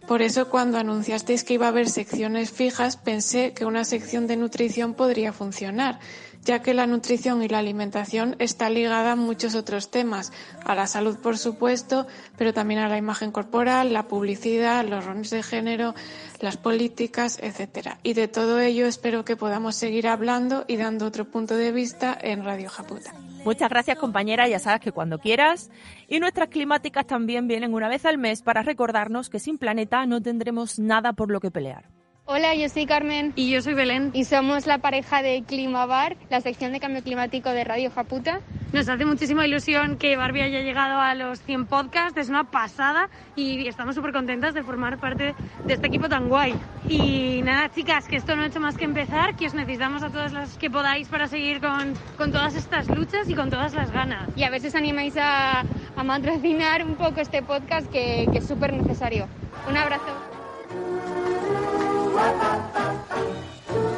Por 0.08 0.22
eso 0.22 0.50
cuando 0.50 0.76
anunciasteis 0.76 1.44
que 1.44 1.54
iba 1.54 1.66
a 1.66 1.68
haber 1.68 1.88
secciones 1.88 2.50
fijas 2.50 2.96
pensé 2.96 3.52
que 3.52 3.64
una 3.64 3.84
sección 3.84 4.26
de 4.26 4.36
nutrición 4.36 4.94
podría 4.94 5.32
funcionar, 5.32 6.00
ya 6.44 6.60
que 6.60 6.74
la 6.74 6.86
nutrición 6.86 7.42
y 7.42 7.48
la 7.48 7.58
alimentación 7.58 8.36
está 8.38 8.68
ligada 8.70 9.12
a 9.12 9.16
muchos 9.16 9.54
otros 9.54 9.90
temas, 9.90 10.32
a 10.64 10.74
la 10.74 10.86
salud 10.86 11.18
por 11.18 11.38
supuesto, 11.38 12.06
pero 12.36 12.52
también 12.52 12.80
a 12.80 12.88
la 12.88 12.98
imagen 12.98 13.32
corporal, 13.32 13.92
la 13.92 14.08
publicidad, 14.08 14.84
los 14.86 15.04
roles 15.04 15.30
de 15.30 15.42
género, 15.42 15.94
las 16.40 16.56
políticas, 16.56 17.38
etcétera. 17.42 17.98
Y 18.02 18.12
de 18.12 18.28
todo 18.28 18.60
ello 18.60 18.86
espero 18.86 19.24
que 19.24 19.36
podamos 19.36 19.74
seguir 19.74 20.06
hablando 20.06 20.64
y 20.68 20.76
dando 20.76 21.06
otro 21.06 21.24
punto 21.24 21.56
de 21.56 21.72
vista 21.72 22.16
en 22.20 22.44
Radio 22.44 22.68
Japuta. 22.68 23.14
Muchas 23.44 23.68
gracias 23.68 23.98
compañera, 23.98 24.48
ya 24.48 24.58
sabes 24.58 24.80
que 24.80 24.92
cuando 24.92 25.18
quieras. 25.18 25.70
Y 26.08 26.18
nuestras 26.18 26.48
climáticas 26.48 27.06
también 27.06 27.46
vienen 27.46 27.74
una 27.74 27.88
vez 27.88 28.06
al 28.06 28.18
mes 28.18 28.42
para 28.42 28.62
recordarnos 28.62 29.28
que 29.28 29.38
sin 29.38 29.58
planeta 29.58 30.06
no 30.06 30.22
tendremos 30.22 30.78
nada 30.78 31.12
por 31.12 31.30
lo 31.30 31.40
que 31.40 31.50
pelear. 31.50 31.93
Hola, 32.26 32.54
yo 32.54 32.70
soy 32.70 32.86
Carmen. 32.86 33.34
Y 33.36 33.50
yo 33.50 33.60
soy 33.60 33.74
Belén. 33.74 34.10
Y 34.14 34.24
somos 34.24 34.66
la 34.66 34.78
pareja 34.78 35.20
de 35.20 35.42
Climabar, 35.46 36.16
la 36.30 36.40
sección 36.40 36.72
de 36.72 36.80
cambio 36.80 37.02
climático 37.02 37.50
de 37.50 37.64
Radio 37.64 37.90
Japuta. 37.90 38.40
Nos 38.72 38.88
hace 38.88 39.04
muchísima 39.04 39.46
ilusión 39.46 39.98
que 39.98 40.16
Barbie 40.16 40.40
haya 40.40 40.62
llegado 40.62 40.98
a 40.98 41.14
los 41.14 41.42
100 41.42 41.66
podcasts, 41.66 42.18
es 42.18 42.30
una 42.30 42.44
pasada 42.44 43.10
y 43.36 43.68
estamos 43.68 43.94
súper 43.94 44.12
contentas 44.12 44.54
de 44.54 44.62
formar 44.62 44.98
parte 44.98 45.34
de 45.66 45.74
este 45.74 45.88
equipo 45.88 46.08
tan 46.08 46.30
guay. 46.30 46.54
Y 46.88 47.42
nada, 47.44 47.70
chicas, 47.70 48.08
que 48.08 48.16
esto 48.16 48.34
no 48.34 48.42
ha 48.42 48.46
hecho 48.46 48.58
más 48.58 48.78
que 48.78 48.84
empezar, 48.84 49.36
que 49.36 49.46
os 49.46 49.52
necesitamos 49.52 50.02
a 50.02 50.08
todas 50.08 50.32
las 50.32 50.56
que 50.56 50.70
podáis 50.70 51.08
para 51.08 51.26
seguir 51.26 51.60
con, 51.60 51.92
con 52.16 52.32
todas 52.32 52.54
estas 52.54 52.88
luchas 52.88 53.28
y 53.28 53.34
con 53.34 53.50
todas 53.50 53.74
las 53.74 53.90
ganas. 53.90 54.30
Y 54.34 54.44
a 54.44 54.50
ver 54.50 54.62
si 54.62 54.68
os 54.68 54.74
animáis 54.74 55.14
a, 55.18 55.60
a 55.60 56.04
patrocinar 56.06 56.82
un 56.86 56.94
poco 56.94 57.20
este 57.20 57.42
podcast 57.42 57.86
que, 57.92 58.26
que 58.32 58.38
es 58.38 58.48
súper 58.48 58.72
necesario. 58.72 59.28
Un 59.68 59.76
abrazo. 59.76 60.33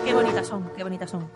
Qué 0.05 0.15
bonitas 0.15 0.47
son, 0.47 0.71
qué 0.77 0.83
bonitas 0.83 1.11
son. 1.11 1.31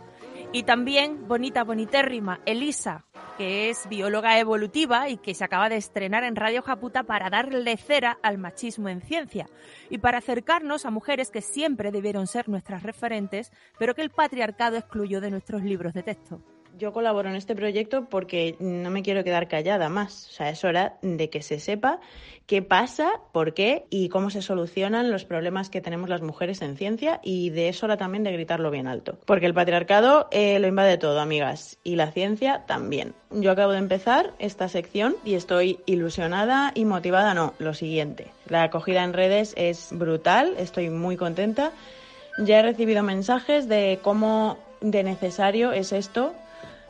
Y 0.53 0.65
también 0.65 1.29
bonita, 1.29 1.63
bonitérrima, 1.63 2.41
Elisa, 2.45 3.05
que 3.39 3.71
es 3.71 3.89
bióloga 3.89 4.39
evolutiva 4.39 5.09
y 5.09 5.17
que 5.17 5.35
se 5.35 5.45
acaba 5.45 5.69
de 5.69 5.77
estrenar 5.77 6.25
en 6.25 6.35
Radio 6.35 6.61
Japuta 6.63 7.05
para 7.05 7.31
darle 7.31 7.77
cera 7.77 8.19
al 8.23 8.37
machismo 8.37 8.89
en 8.89 9.01
ciencia 9.01 9.49
y 9.91 9.99
para 9.99 10.19
acercarnos 10.19 10.87
a 10.87 10.91
mujeres 10.91 11.31
que 11.31 11.41
siempre 11.41 11.93
debieron 11.93 12.27
ser 12.27 12.49
nuestras 12.49 12.83
referentes, 12.83 13.53
pero 13.79 13.95
que 13.95 14.03
el 14.03 14.11
patriarcado 14.11 14.77
excluyó 14.77 15.21
de 15.21 15.31
nuestros 15.31 15.63
libros 15.63 15.95
de 15.95 16.03
texto. 16.03 16.41
Yo 16.79 16.93
colaboro 16.93 17.29
en 17.29 17.37
este 17.37 17.55
proyecto 17.55 18.07
porque 18.09 18.57
no 18.59 18.91
me 18.91 19.03
quiero 19.03 19.25
quedar 19.25 19.49
callada 19.49 19.89
más. 19.89 20.29
O 20.29 20.33
sea, 20.33 20.51
es 20.51 20.65
hora 20.65 20.99
de 21.03 21.29
que 21.29 21.43
se 21.43 21.61
sepa 21.61 22.01
qué 22.47 22.63
pasa, 22.63 23.21
por 23.33 23.55
qué 23.55 23.87
y 23.91 24.09
cómo 24.09 24.31
se 24.31 24.43
solucionan 24.43 25.11
los 25.11 25.25
problemas 25.25 25.71
que 25.71 25.81
tenemos 25.81 26.09
las 26.09 26.21
mujeres 26.21 26.63
en 26.63 26.77
ciencia 26.77 27.21
y 27.23 27.51
de 27.51 27.69
es 27.69 27.83
hora 27.85 27.97
también 27.97 28.25
de 28.25 28.33
gritarlo 28.33 28.71
bien 28.71 28.89
alto. 28.89 29.19
Porque 29.25 29.47
el 29.47 29.55
patriarcado 29.55 30.29
eh, 30.33 30.59
lo 30.59 30.67
invade 30.67 30.99
todo, 30.99 31.21
amigas, 31.21 31.79
y 31.85 31.97
la 31.97 32.11
ciencia 32.11 32.65
también. 32.67 33.15
Yo 33.31 33.53
acabo 33.53 33.73
de 33.73 33.79
empezar 33.79 34.33
esta 34.39 34.69
sección 34.69 35.15
y 35.25 35.35
estoy 35.35 35.79
ilusionada 35.87 36.73
y 36.75 36.85
motivada. 36.85 37.35
No, 37.35 37.55
lo 37.59 37.75
siguiente. 37.75 38.33
La 38.49 38.65
acogida 38.65 39.05
en 39.05 39.13
redes 39.13 39.55
es 39.57 39.91
brutal, 39.93 40.55
estoy 40.59 40.91
muy 40.91 41.17
contenta. 41.17 41.73
Ya 42.39 42.59
he 42.59 42.63
recibido 42.63 43.03
mensajes 43.03 43.69
de 43.69 44.01
cómo 44.03 44.59
de 44.81 45.03
necesario 45.03 45.73
es 45.73 45.93
esto 45.93 46.35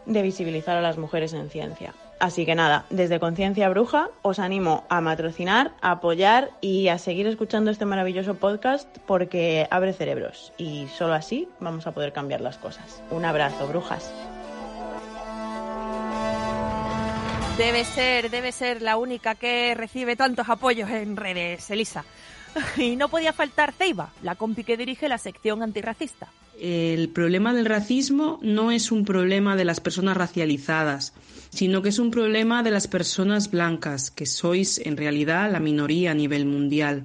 de 0.07 0.23
visibilizar 0.23 0.77
a 0.77 0.81
las 0.81 0.99
mujeres 0.99 1.33
en 1.33 1.51
ciencia. 1.51 1.95
Así 2.21 2.45
que 2.45 2.55
nada, 2.55 2.85
desde 2.91 3.19
Conciencia 3.19 3.71
Bruja 3.71 4.11
os 4.21 4.39
animo 4.39 4.85
a 4.91 5.01
matrocinar, 5.01 5.73
a 5.81 5.93
apoyar 5.93 6.51
y 6.61 6.89
a 6.89 6.99
seguir 6.99 7.27
escuchando 7.27 7.71
este 7.71 7.87
maravilloso 7.87 8.35
podcast 8.35 8.87
porque 9.07 9.67
abre 9.71 9.95
cerebros 9.95 10.53
y 10.59 10.87
solo 10.89 11.15
así 11.15 11.49
vamos 11.61 11.87
a 11.87 11.93
poder 11.93 12.13
cambiar 12.13 12.43
las 12.43 12.59
cosas. 12.59 13.03
Un 13.11 13.25
abrazo, 13.25 13.67
brujas. 13.67 14.13
Debe 17.57 17.85
ser, 17.85 18.31
debe 18.31 18.53
ser 18.53 18.83
la 18.83 18.99
única 18.99 19.35
que 19.35 19.75
recibe 19.75 20.15
tantos 20.15 20.49
apoyos 20.49 20.91
en 20.91 21.17
redes, 21.17 21.71
Elisa. 21.71 22.05
Y 22.77 22.97
no 22.97 23.09
podía 23.09 23.33
faltar 23.33 23.73
Ceiba, 23.73 24.11
la 24.23 24.35
compi 24.35 24.65
que 24.65 24.77
dirige 24.77 25.09
la 25.09 25.19
sección 25.19 25.63
antirracista. 25.63 26.29
El 26.61 27.09
problema 27.09 27.55
del 27.55 27.65
racismo 27.65 28.39
no 28.43 28.71
es 28.71 28.93
un 28.93 29.07
problema 29.07 29.57
de 29.57 29.65
las 29.65 29.81
personas 29.81 30.15
racializadas, 30.15 31.15
sino 31.49 31.81
que 31.81 31.89
es 31.89 31.99
un 31.99 32.11
problema 32.11 32.63
de 32.63 32.71
las 32.71 32.87
personas 32.87 33.51
blancas, 33.51 34.11
que 34.11 34.27
sois 34.27 34.79
en 34.79 34.99
realidad 34.99 35.51
la 35.51 35.59
minoría 35.59 36.11
a 36.11 36.15
nivel 36.15 36.45
mundial. 36.45 37.05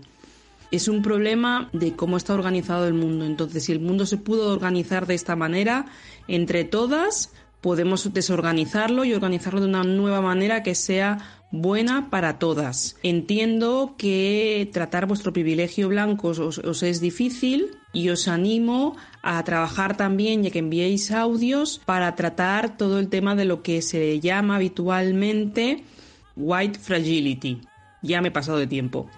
Es 0.72 0.90
un 0.90 1.02
problema 1.02 1.70
de 1.72 1.96
cómo 1.96 2.18
está 2.18 2.34
organizado 2.34 2.86
el 2.86 2.96
mundo. 2.96 3.24
Entonces, 3.24 3.64
si 3.64 3.72
el 3.72 3.80
mundo 3.80 4.06
se 4.06 4.18
pudo 4.18 4.52
organizar 4.52 5.08
de 5.08 5.14
esta 5.14 5.38
manera, 5.38 5.86
entre 6.28 6.66
todas 6.66 7.32
podemos 7.62 8.14
desorganizarlo 8.14 9.06
y 9.06 9.14
organizarlo 9.14 9.62
de 9.62 9.68
una 9.68 9.84
nueva 9.84 10.20
manera 10.20 10.64
que 10.64 10.76
sea 10.76 11.45
buena 11.62 12.10
para 12.10 12.40
todas. 12.40 12.98
Entiendo 13.04 13.96
que 13.98 14.70
tratar 14.74 15.08
vuestro 15.08 15.34
privilegio 15.34 15.90
blanco 15.90 16.30
os, 16.30 16.84
es 16.84 17.02
difícil 17.02 17.72
y 17.94 18.10
os 18.10 18.28
animo 18.28 18.96
a 19.22 19.44
trabajar 19.44 19.98
también, 19.98 20.46
y 20.46 20.52
que 20.52 20.60
enviéis 20.60 21.12
audios, 21.12 21.82
para 21.86 22.16
tratar 22.16 22.78
todo 22.78 23.00
el 23.00 23.10
tema 23.10 23.36
de 23.36 23.46
lo 23.46 23.64
que 23.64 23.82
se 23.82 24.20
llama 24.20 24.58
habitualmente 24.58 25.84
white 26.36 26.80
fragility. 26.80 27.62
Ya 28.02 28.22
me 28.22 28.28
he 28.28 28.32
pasado 28.32 28.60
de 28.60 28.68
tiempo. 28.68 29.10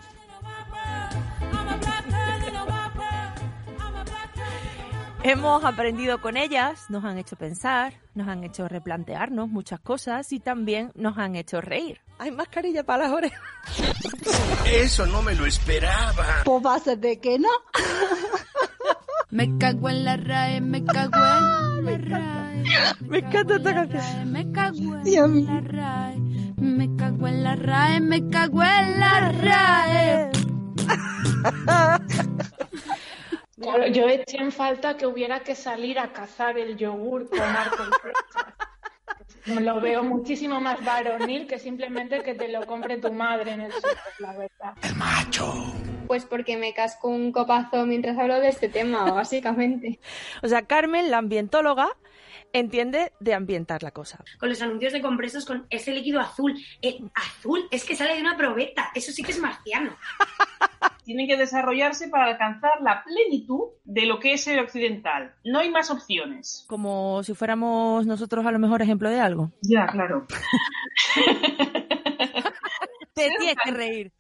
Hemos 5.30 5.66
aprendido 5.66 6.22
con 6.22 6.38
ellas, 6.38 6.86
nos 6.88 7.04
han 7.04 7.18
hecho 7.18 7.36
pensar, 7.36 7.92
nos 8.16 8.30
han 8.30 8.46
hecho 8.46 8.70
replantearnos 8.70 9.50
muchas 9.50 9.82
cosas 9.82 10.32
y 10.32 10.40
también 10.40 10.94
nos 10.96 11.18
han 11.18 11.36
hecho 11.36 11.60
reír. 11.60 12.00
Hay 12.18 12.32
mascarilla 12.32 12.86
para 12.86 13.04
las 13.04 13.12
orejas. 13.12 13.42
Eso 14.72 15.06
no 15.06 15.22
me 15.22 15.36
lo 15.36 15.46
esperaba. 15.46 16.44
Pues 16.46 16.66
va 16.66 16.80
de 16.80 17.20
que 17.20 17.40
no. 17.40 17.50
Me 19.30 19.58
cago 19.58 19.90
en 19.90 20.06
la 20.06 20.16
RAE, 20.16 20.62
me 20.62 20.86
cago 20.86 21.18
en 21.18 21.86
la 21.86 21.98
RAE. 21.98 22.64
Me 23.02 23.18
encanta 23.18 23.58
esta 23.58 23.74
canción. 23.74 24.32
Me 24.32 24.50
cago 24.54 24.96
en 25.04 25.46
la 25.46 25.60
RAE. 25.60 26.20
Me 26.56 26.96
cago 26.96 27.28
en 27.28 27.44
la 27.44 27.56
RAE, 27.58 28.00
me 28.00 28.30
cago 28.30 28.64
en 28.64 29.00
la 29.02 29.32
RAE. 29.34 30.32
yo 33.58 34.08
eché 34.08 34.38
en 34.38 34.52
falta 34.52 34.96
que 34.98 35.08
hubiera 35.08 35.40
que 35.40 35.56
salir 35.56 35.98
a 36.00 36.14
cazar 36.14 36.58
el 36.58 36.78
yogur 36.78 37.30
con 37.30 37.40
arco 37.40 37.84
y 37.84 38.00
flecha. 38.02 38.56
Lo 39.62 39.80
veo 39.80 40.04
muchísimo 40.04 40.60
más 40.60 40.84
varonil 40.84 41.48
que 41.48 41.58
simplemente 41.58 42.22
que 42.22 42.36
te 42.36 42.50
lo 42.50 42.66
compre 42.66 42.98
tu 42.98 43.12
madre 43.12 43.52
en 43.52 43.62
el 43.62 43.72
súper, 43.72 43.98
la 44.20 44.34
verdad. 44.34 44.74
El 44.84 44.96
macho. 44.96 45.54
Pues 46.06 46.26
porque 46.26 46.58
me 46.58 46.74
casco 46.74 47.08
un 47.08 47.32
copazo 47.32 47.86
mientras 47.86 48.18
hablo 48.18 48.40
de 48.40 48.50
este 48.50 48.70
tema, 48.70 49.12
básicamente. 49.12 50.00
o 50.44 50.48
sea, 50.48 50.64
Carmen, 50.64 51.10
la 51.10 51.18
ambientóloga, 51.18 51.90
entiende 52.54 53.12
de 53.20 53.34
ambientar 53.34 53.84
la 53.84 53.92
cosa. 53.92 54.24
Con 54.40 54.50
los 54.50 54.62
anuncios 54.62 54.94
de 54.94 55.02
compresos 55.02 55.46
con 55.46 55.66
ese 55.70 55.92
líquido 55.92 56.20
azul. 56.20 56.54
El 56.82 57.10
azul 57.14 57.68
es 57.72 57.84
que 57.84 57.96
sale 57.96 58.16
de 58.16 58.22
una 58.22 58.38
probeta. 58.38 58.92
Eso 58.94 59.12
sí 59.12 59.24
que 59.24 59.32
es 59.32 59.40
marciano. 59.40 59.96
Tienen 61.08 61.26
que 61.26 61.38
desarrollarse 61.38 62.10
para 62.10 62.26
alcanzar 62.26 62.82
la 62.82 63.02
plenitud 63.02 63.70
de 63.86 64.06
lo 64.06 64.20
que 64.20 64.34
es 64.34 64.46
el 64.48 64.60
occidental. 64.60 65.34
No 65.46 65.60
hay 65.60 65.72
más 65.72 65.90
opciones. 65.90 66.66
Como 66.68 67.24
si 67.24 67.34
fuéramos 67.34 68.06
nosotros 68.06 68.46
a 68.46 68.52
lo 68.52 68.60
mejor 68.60 68.82
ejemplo 68.82 69.10
de 69.10 69.22
algo. 69.22 69.50
Ya, 69.62 69.88
claro. 69.88 70.28
Te 73.14 73.30
tienes 73.40 73.56
que 73.64 73.72
reír. 73.72 74.12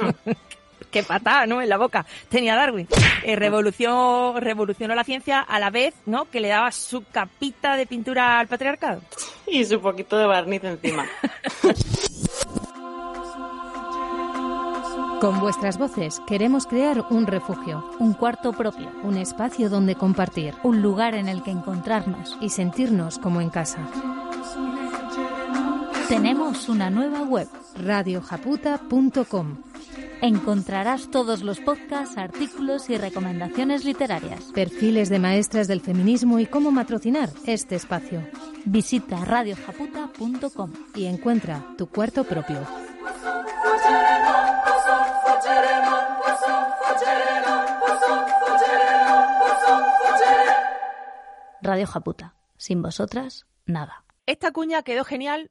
Qué 0.90 1.02
patada, 1.02 1.44
¿no? 1.44 1.60
En 1.60 1.68
la 1.68 1.76
boca. 1.76 2.06
Tenía 2.30 2.56
Darwin. 2.56 2.88
Eh, 3.22 3.36
revolución, 3.36 4.40
revolucionó 4.40 4.94
la 4.94 5.04
ciencia 5.04 5.42
a 5.42 5.60
la 5.60 5.68
vez, 5.68 5.92
¿no? 6.06 6.30
Que 6.30 6.40
le 6.40 6.48
daba 6.48 6.72
su 6.72 7.04
capita 7.04 7.76
de 7.76 7.84
pintura 7.84 8.38
al 8.38 8.46
patriarcado. 8.46 9.02
Y 9.46 9.66
su 9.66 9.82
poquito 9.82 10.16
de 10.16 10.24
barniz 10.24 10.64
encima. 10.64 11.06
Con 15.20 15.40
vuestras 15.40 15.78
voces 15.78 16.20
queremos 16.26 16.66
crear 16.66 17.06
un 17.08 17.26
refugio, 17.26 17.90
un 17.98 18.12
cuarto 18.12 18.52
propio, 18.52 18.90
un 19.02 19.16
espacio 19.16 19.70
donde 19.70 19.94
compartir, 19.94 20.54
un 20.62 20.82
lugar 20.82 21.14
en 21.14 21.28
el 21.28 21.42
que 21.42 21.50
encontrarnos 21.50 22.36
y 22.40 22.50
sentirnos 22.50 23.18
como 23.18 23.40
en 23.40 23.48
casa. 23.48 23.78
Tenemos 26.08 26.68
una 26.68 26.90
nueva 26.90 27.22
web, 27.22 27.48
radiojaputa.com. 27.82 29.56
Encontrarás 30.20 31.10
todos 31.10 31.42
los 31.42 31.60
podcasts, 31.60 32.18
artículos 32.18 32.90
y 32.90 32.98
recomendaciones 32.98 33.84
literarias, 33.84 34.44
perfiles 34.54 35.08
de 35.08 35.18
maestras 35.18 35.66
del 35.66 35.80
feminismo 35.80 36.38
y 36.38 36.46
cómo 36.46 36.70
matrocinar 36.70 37.30
este 37.46 37.74
espacio. 37.74 38.22
Visita 38.66 39.24
radiojaputa.com 39.24 40.72
y 40.94 41.06
encuentra 41.06 41.64
tu 41.76 41.86
cuarto 41.86 42.24
propio. 42.24 42.60
Radio 51.66 51.86
Japuta. 51.88 52.34
Sin 52.56 52.80
vosotras, 52.80 53.44
nada. 53.66 54.04
Esta 54.24 54.52
cuña 54.52 54.82
quedó 54.82 55.04
genial. 55.04 55.50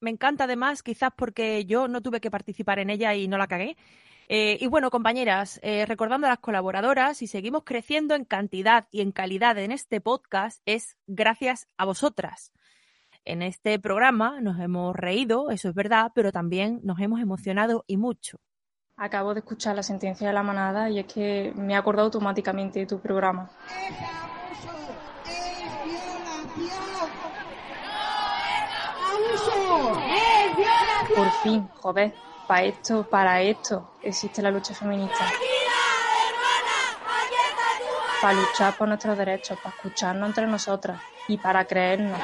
Me 0.00 0.10
encanta 0.10 0.44
además, 0.44 0.82
quizás 0.82 1.10
porque 1.16 1.64
yo 1.64 1.88
no 1.88 2.02
tuve 2.02 2.20
que 2.20 2.30
participar 2.30 2.78
en 2.78 2.88
ella 2.88 3.14
y 3.14 3.26
no 3.26 3.36
la 3.36 3.48
cagué. 3.48 3.76
Eh, 4.28 4.58
y 4.60 4.66
bueno, 4.68 4.90
compañeras, 4.90 5.60
eh, 5.62 5.84
recordando 5.86 6.26
a 6.26 6.30
las 6.30 6.38
colaboradoras, 6.38 7.20
y 7.20 7.26
seguimos 7.26 7.64
creciendo 7.64 8.14
en 8.14 8.24
cantidad 8.24 8.88
y 8.90 9.00
en 9.00 9.12
calidad 9.12 9.58
en 9.58 9.72
este 9.72 10.00
podcast, 10.00 10.62
es 10.66 10.96
gracias 11.06 11.68
a 11.76 11.84
vosotras. 11.84 12.52
En 13.24 13.42
este 13.42 13.78
programa 13.78 14.40
nos 14.40 14.60
hemos 14.60 14.94
reído, 14.94 15.50
eso 15.50 15.68
es 15.68 15.74
verdad, 15.74 16.12
pero 16.14 16.32
también 16.32 16.80
nos 16.84 17.00
hemos 17.00 17.20
emocionado 17.20 17.84
y 17.86 17.96
mucho. 17.96 18.40
Acabo 18.98 19.34
de 19.34 19.40
escuchar 19.40 19.76
la 19.76 19.82
sentencia 19.82 20.26
de 20.26 20.32
la 20.32 20.42
manada 20.42 20.88
y 20.88 20.98
es 20.98 21.04
que 21.04 21.52
me 21.54 21.74
he 21.74 21.76
acordado 21.76 22.06
automáticamente 22.06 22.78
de 22.78 22.86
tu 22.86 22.98
programa. 22.98 23.50
Por 31.14 31.30
fin, 31.42 31.68
joder, 31.74 32.14
para 32.46 32.62
esto, 32.62 33.02
para 33.02 33.42
esto 33.42 33.86
existe 34.02 34.40
la 34.40 34.50
lucha 34.50 34.72
feminista. 34.72 35.26
Para 38.22 38.32
luchar 38.32 38.78
por 38.78 38.88
nuestros 38.88 39.18
derechos, 39.18 39.58
para 39.58 39.76
escucharnos 39.76 40.30
entre 40.30 40.46
nosotras 40.46 40.98
y 41.28 41.36
para 41.36 41.66
creernos. 41.66 42.18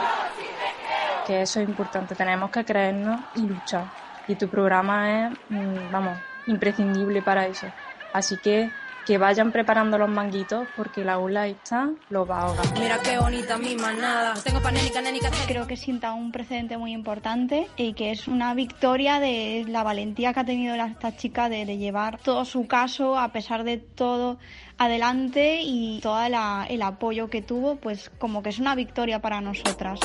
Que 1.26 1.42
eso 1.42 1.60
es 1.60 1.68
importante, 1.68 2.14
tenemos 2.14 2.50
que 2.50 2.64
creernos 2.64 3.20
y 3.34 3.42
luchar. 3.42 3.84
Y 4.26 4.36
tu 4.36 4.48
programa 4.48 5.26
es, 5.26 5.32
mm, 5.50 5.92
vamos, 5.92 6.18
imprescindible 6.46 7.22
para 7.22 7.46
eso. 7.46 7.66
Así 8.12 8.36
que 8.36 8.70
que 9.04 9.18
vayan 9.18 9.50
preparando 9.52 9.98
los 9.98 10.08
manguitos 10.08 10.66
porque 10.76 11.04
la 11.04 11.18
ULA 11.18 11.48
está 11.48 11.90
lo 12.08 12.26
va 12.26 12.40
a 12.40 12.42
ahogar. 12.42 12.78
Mira 12.78 12.98
qué 13.02 13.18
bonita 13.18 13.58
mi 13.58 13.74
manada. 13.74 14.34
Tengo 14.42 14.60
panénica, 14.60 15.00
nénica. 15.00 15.30
Creo 15.46 15.66
que 15.66 15.76
sienta 15.76 16.12
un 16.12 16.30
precedente 16.32 16.78
muy 16.78 16.92
importante 16.92 17.68
y 17.76 17.94
que 17.94 18.12
es 18.12 18.28
una 18.28 18.54
victoria 18.54 19.18
de 19.18 19.64
la 19.68 19.82
valentía 19.82 20.32
que 20.32 20.40
ha 20.40 20.44
tenido 20.44 20.74
esta 20.74 21.16
chica 21.16 21.48
de, 21.48 21.62
llevar 21.72 22.18
todo 22.18 22.44
su 22.44 22.66
caso 22.66 23.18
a 23.18 23.32
pesar 23.32 23.64
de 23.64 23.78
todo 23.78 24.38
adelante 24.78 25.60
y 25.62 26.00
todo 26.00 26.22
el 26.22 26.82
apoyo 26.82 27.30
que 27.30 27.42
tuvo, 27.42 27.76
pues 27.76 28.10
como 28.18 28.42
que 28.42 28.50
es 28.50 28.58
una 28.58 28.74
victoria 28.74 29.20
para 29.20 29.40
nosotras. 29.40 30.00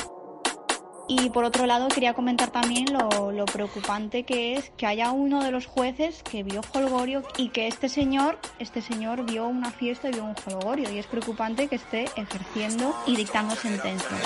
Y 1.09 1.29
por 1.29 1.45
otro 1.45 1.65
lado, 1.65 1.87
quería 1.87 2.13
comentar 2.13 2.51
también 2.51 2.85
lo, 2.91 3.45
preocupante 3.45 4.23
que 4.23 4.55
es 4.55 4.71
que 4.75 4.85
haya 4.85 5.11
uno 5.11 5.41
de 5.41 5.51
los 5.51 5.65
jueces 5.65 6.21
que 6.21 6.43
vio 6.43 6.61
holgorio 6.73 7.23
y 7.37 7.49
que 7.49 7.67
este 7.67 7.87
señor, 7.87 8.37
este 8.59 8.81
señor 8.81 9.25
vio 9.25 9.47
una 9.47 9.71
fiesta 9.71 10.09
y 10.09 10.11
vio 10.11 10.25
un 10.25 10.35
holgorio. 10.45 10.91
Y 10.91 10.97
es 10.99 11.07
preocupante 11.07 11.67
que 11.69 11.77
esté 11.77 12.05
ejerciendo 12.17 12.93
y 13.05 13.15
dictando 13.15 13.55
sentencias. 13.55 14.21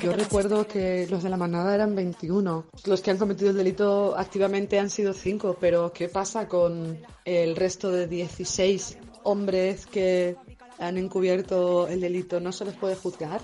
Yo 0.00 0.12
recuerdo 0.12 0.66
que 0.66 1.06
los 1.10 1.22
de 1.22 1.28
la 1.28 1.36
manada 1.36 1.74
eran 1.74 1.94
21. 1.94 2.64
Los 2.86 3.02
que 3.02 3.10
han 3.10 3.18
cometido 3.18 3.50
el 3.50 3.56
delito 3.56 4.16
activamente 4.16 4.78
han 4.78 4.88
sido 4.88 5.12
5, 5.12 5.58
pero 5.60 5.92
¿qué 5.92 6.08
pasa 6.08 6.48
con 6.48 6.98
el 7.26 7.56
resto 7.56 7.90
de 7.90 8.06
16 8.06 8.98
hombres 9.24 9.86
que 9.86 10.36
han 10.78 10.96
encubierto 10.96 11.88
el 11.88 12.00
delito? 12.00 12.40
¿No 12.40 12.52
se 12.52 12.64
les 12.64 12.74
puede 12.74 12.96
juzgar? 12.96 13.40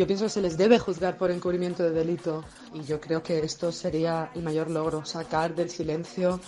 Yo 0.00 0.06
pienso 0.06 0.24
que 0.24 0.30
se 0.30 0.40
les 0.40 0.56
debe 0.56 0.78
juzgar 0.78 1.18
por 1.18 1.30
encubrimiento 1.30 1.82
de 1.82 1.90
delito 1.90 2.42
y 2.72 2.84
yo 2.84 2.98
creo 3.02 3.22
que 3.22 3.40
esto 3.40 3.70
sería 3.70 4.30
el 4.34 4.42
mayor 4.42 4.70
logro, 4.70 5.04
sacar 5.04 5.54
del 5.54 5.68
silencio 5.68 6.40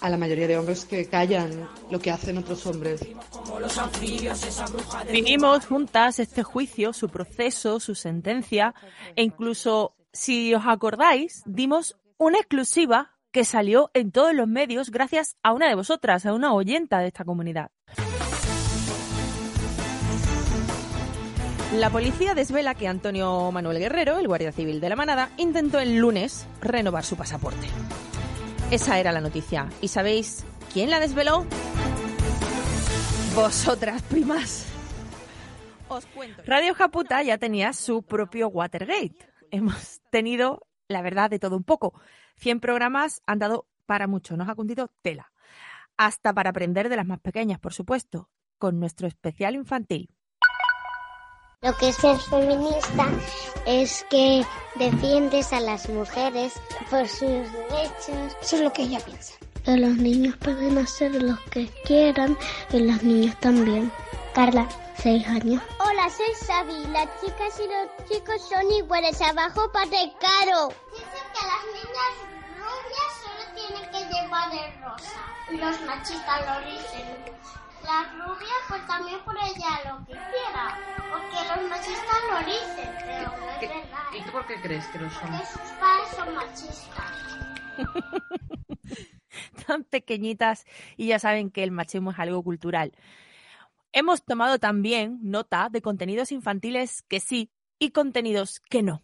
a 0.00 0.08
la 0.08 0.16
mayoría 0.16 0.48
de 0.48 0.56
hombres 0.56 0.86
que 0.86 1.04
callan 1.06 1.68
lo 1.90 1.98
que 1.98 2.10
hacen 2.10 2.38
otros 2.38 2.64
hombres. 2.64 3.06
Vivimos 5.12 5.66
juntas 5.66 6.20
este 6.20 6.42
juicio, 6.42 6.94
su 6.94 7.10
proceso, 7.10 7.80
su 7.80 7.94
sentencia 7.94 8.74
e 9.14 9.24
incluso, 9.24 9.94
si 10.14 10.54
os 10.54 10.62
acordáis, 10.64 11.42
dimos 11.44 11.98
una 12.16 12.38
exclusiva 12.38 13.10
que 13.30 13.44
salió 13.44 13.90
en 13.92 14.10
todos 14.10 14.32
los 14.32 14.48
medios 14.48 14.90
gracias 14.90 15.36
a 15.42 15.52
una 15.52 15.68
de 15.68 15.74
vosotras, 15.74 16.24
a 16.24 16.32
una 16.32 16.54
oyenta 16.54 17.00
de 17.00 17.08
esta 17.08 17.26
comunidad. 17.26 17.70
La 21.74 21.88
policía 21.88 22.34
desvela 22.34 22.74
que 22.74 22.88
Antonio 22.88 23.52
Manuel 23.52 23.78
Guerrero, 23.78 24.18
el 24.18 24.26
guardia 24.26 24.50
civil 24.50 24.80
de 24.80 24.88
la 24.88 24.96
manada, 24.96 25.30
intentó 25.36 25.78
el 25.78 25.98
lunes 25.98 26.48
renovar 26.60 27.04
su 27.04 27.16
pasaporte. 27.16 27.68
Esa 28.72 28.98
era 28.98 29.12
la 29.12 29.20
noticia. 29.20 29.68
¿Y 29.80 29.86
sabéis 29.86 30.44
quién 30.72 30.90
la 30.90 30.98
desveló? 30.98 31.46
Vosotras, 33.36 34.02
primas. 34.02 34.66
Os 35.86 36.06
cuento. 36.06 36.42
Radio 36.44 36.74
Japuta 36.74 37.22
ya 37.22 37.38
tenía 37.38 37.72
su 37.72 38.02
propio 38.02 38.48
Watergate. 38.48 39.32
Hemos 39.52 40.00
tenido, 40.10 40.66
la 40.88 41.02
verdad, 41.02 41.30
de 41.30 41.38
todo 41.38 41.56
un 41.56 41.64
poco. 41.64 41.94
100 42.38 42.58
programas 42.58 43.22
han 43.26 43.38
dado 43.38 43.68
para 43.86 44.08
mucho, 44.08 44.36
nos 44.36 44.48
ha 44.48 44.56
cundido 44.56 44.90
tela. 45.02 45.32
Hasta 45.96 46.32
para 46.32 46.50
aprender 46.50 46.88
de 46.88 46.96
las 46.96 47.06
más 47.06 47.20
pequeñas, 47.20 47.60
por 47.60 47.74
supuesto, 47.74 48.28
con 48.58 48.80
nuestro 48.80 49.06
especial 49.06 49.54
infantil. 49.54 50.10
Lo 51.62 51.76
que 51.76 51.90
es 51.90 51.96
ser 51.96 52.16
feminista 52.16 53.06
es 53.66 54.06
que 54.08 54.46
defiendes 54.76 55.52
a 55.52 55.60
las 55.60 55.90
mujeres 55.90 56.54
por 56.88 57.06
sus 57.06 57.20
derechos. 57.52 58.34
Eso 58.40 58.56
es 58.56 58.62
lo 58.62 58.72
que 58.72 58.84
ella 58.84 58.98
piensa. 59.00 59.34
Que 59.62 59.76
los 59.76 59.94
niños 59.96 60.34
pueden 60.38 60.78
hacer 60.78 61.22
lo 61.22 61.36
que 61.50 61.68
quieran 61.84 62.38
y 62.72 62.78
las 62.78 63.02
niñas 63.02 63.38
también. 63.40 63.92
Carla, 64.32 64.66
seis 64.96 65.28
años. 65.28 65.62
Hola, 65.80 66.08
soy 66.08 66.32
Xavi. 66.46 66.86
Las 66.92 67.08
chicas 67.20 67.60
y 67.60 67.68
los 67.68 68.08
chicos 68.08 68.40
son 68.48 68.70
iguales. 68.72 69.20
Abajo 69.20 69.70
para 69.70 69.84
caro. 69.84 70.68
Dicen 70.92 71.26
que 71.34 71.44
las 71.44 71.64
niñas 71.76 72.12
rubias 72.56 73.12
solo 73.22 73.44
tienen 73.54 73.90
que 73.90 74.14
llevar 74.14 74.50
el 74.50 74.82
rosa. 74.82 75.20
Los 75.50 75.80
machistas 75.82 76.40
lo 76.40 76.70
dicen. 76.70 77.40
La 77.84 78.04
rubia, 78.12 78.52
pues 78.68 78.86
también 78.86 79.20
por 79.24 79.36
ella 79.36 79.90
lo 79.90 79.98
que 80.06 80.12
quiera. 80.12 80.78
Porque 81.10 81.36
los 81.48 81.70
machistas 81.70 82.20
lo 82.30 82.38
dicen, 82.40 82.90
pero 82.98 83.36
no 83.36 83.50
es 83.50 83.60
verdad. 83.60 84.04
¿Y 84.16 84.22
tú 84.22 84.32
por 84.32 84.46
qué 84.46 84.60
crees 84.60 84.86
que 84.86 84.98
lo 84.98 85.10
son? 85.10 85.30
Porque 85.30 85.46
sus 85.46 85.60
padres 85.80 86.08
son 86.16 86.34
machistas. 86.34 87.30
Tan 89.66 89.84
pequeñitas 89.84 90.66
y 90.96 91.08
ya 91.08 91.18
saben 91.18 91.50
que 91.50 91.62
el 91.62 91.70
machismo 91.70 92.10
es 92.10 92.18
algo 92.18 92.42
cultural. 92.42 92.92
Hemos 93.92 94.24
tomado 94.24 94.58
también 94.58 95.18
nota 95.22 95.68
de 95.70 95.82
contenidos 95.82 96.32
infantiles 96.32 97.02
que 97.02 97.20
sí 97.20 97.50
y 97.78 97.90
contenidos 97.90 98.60
que 98.60 98.82
no. 98.82 99.02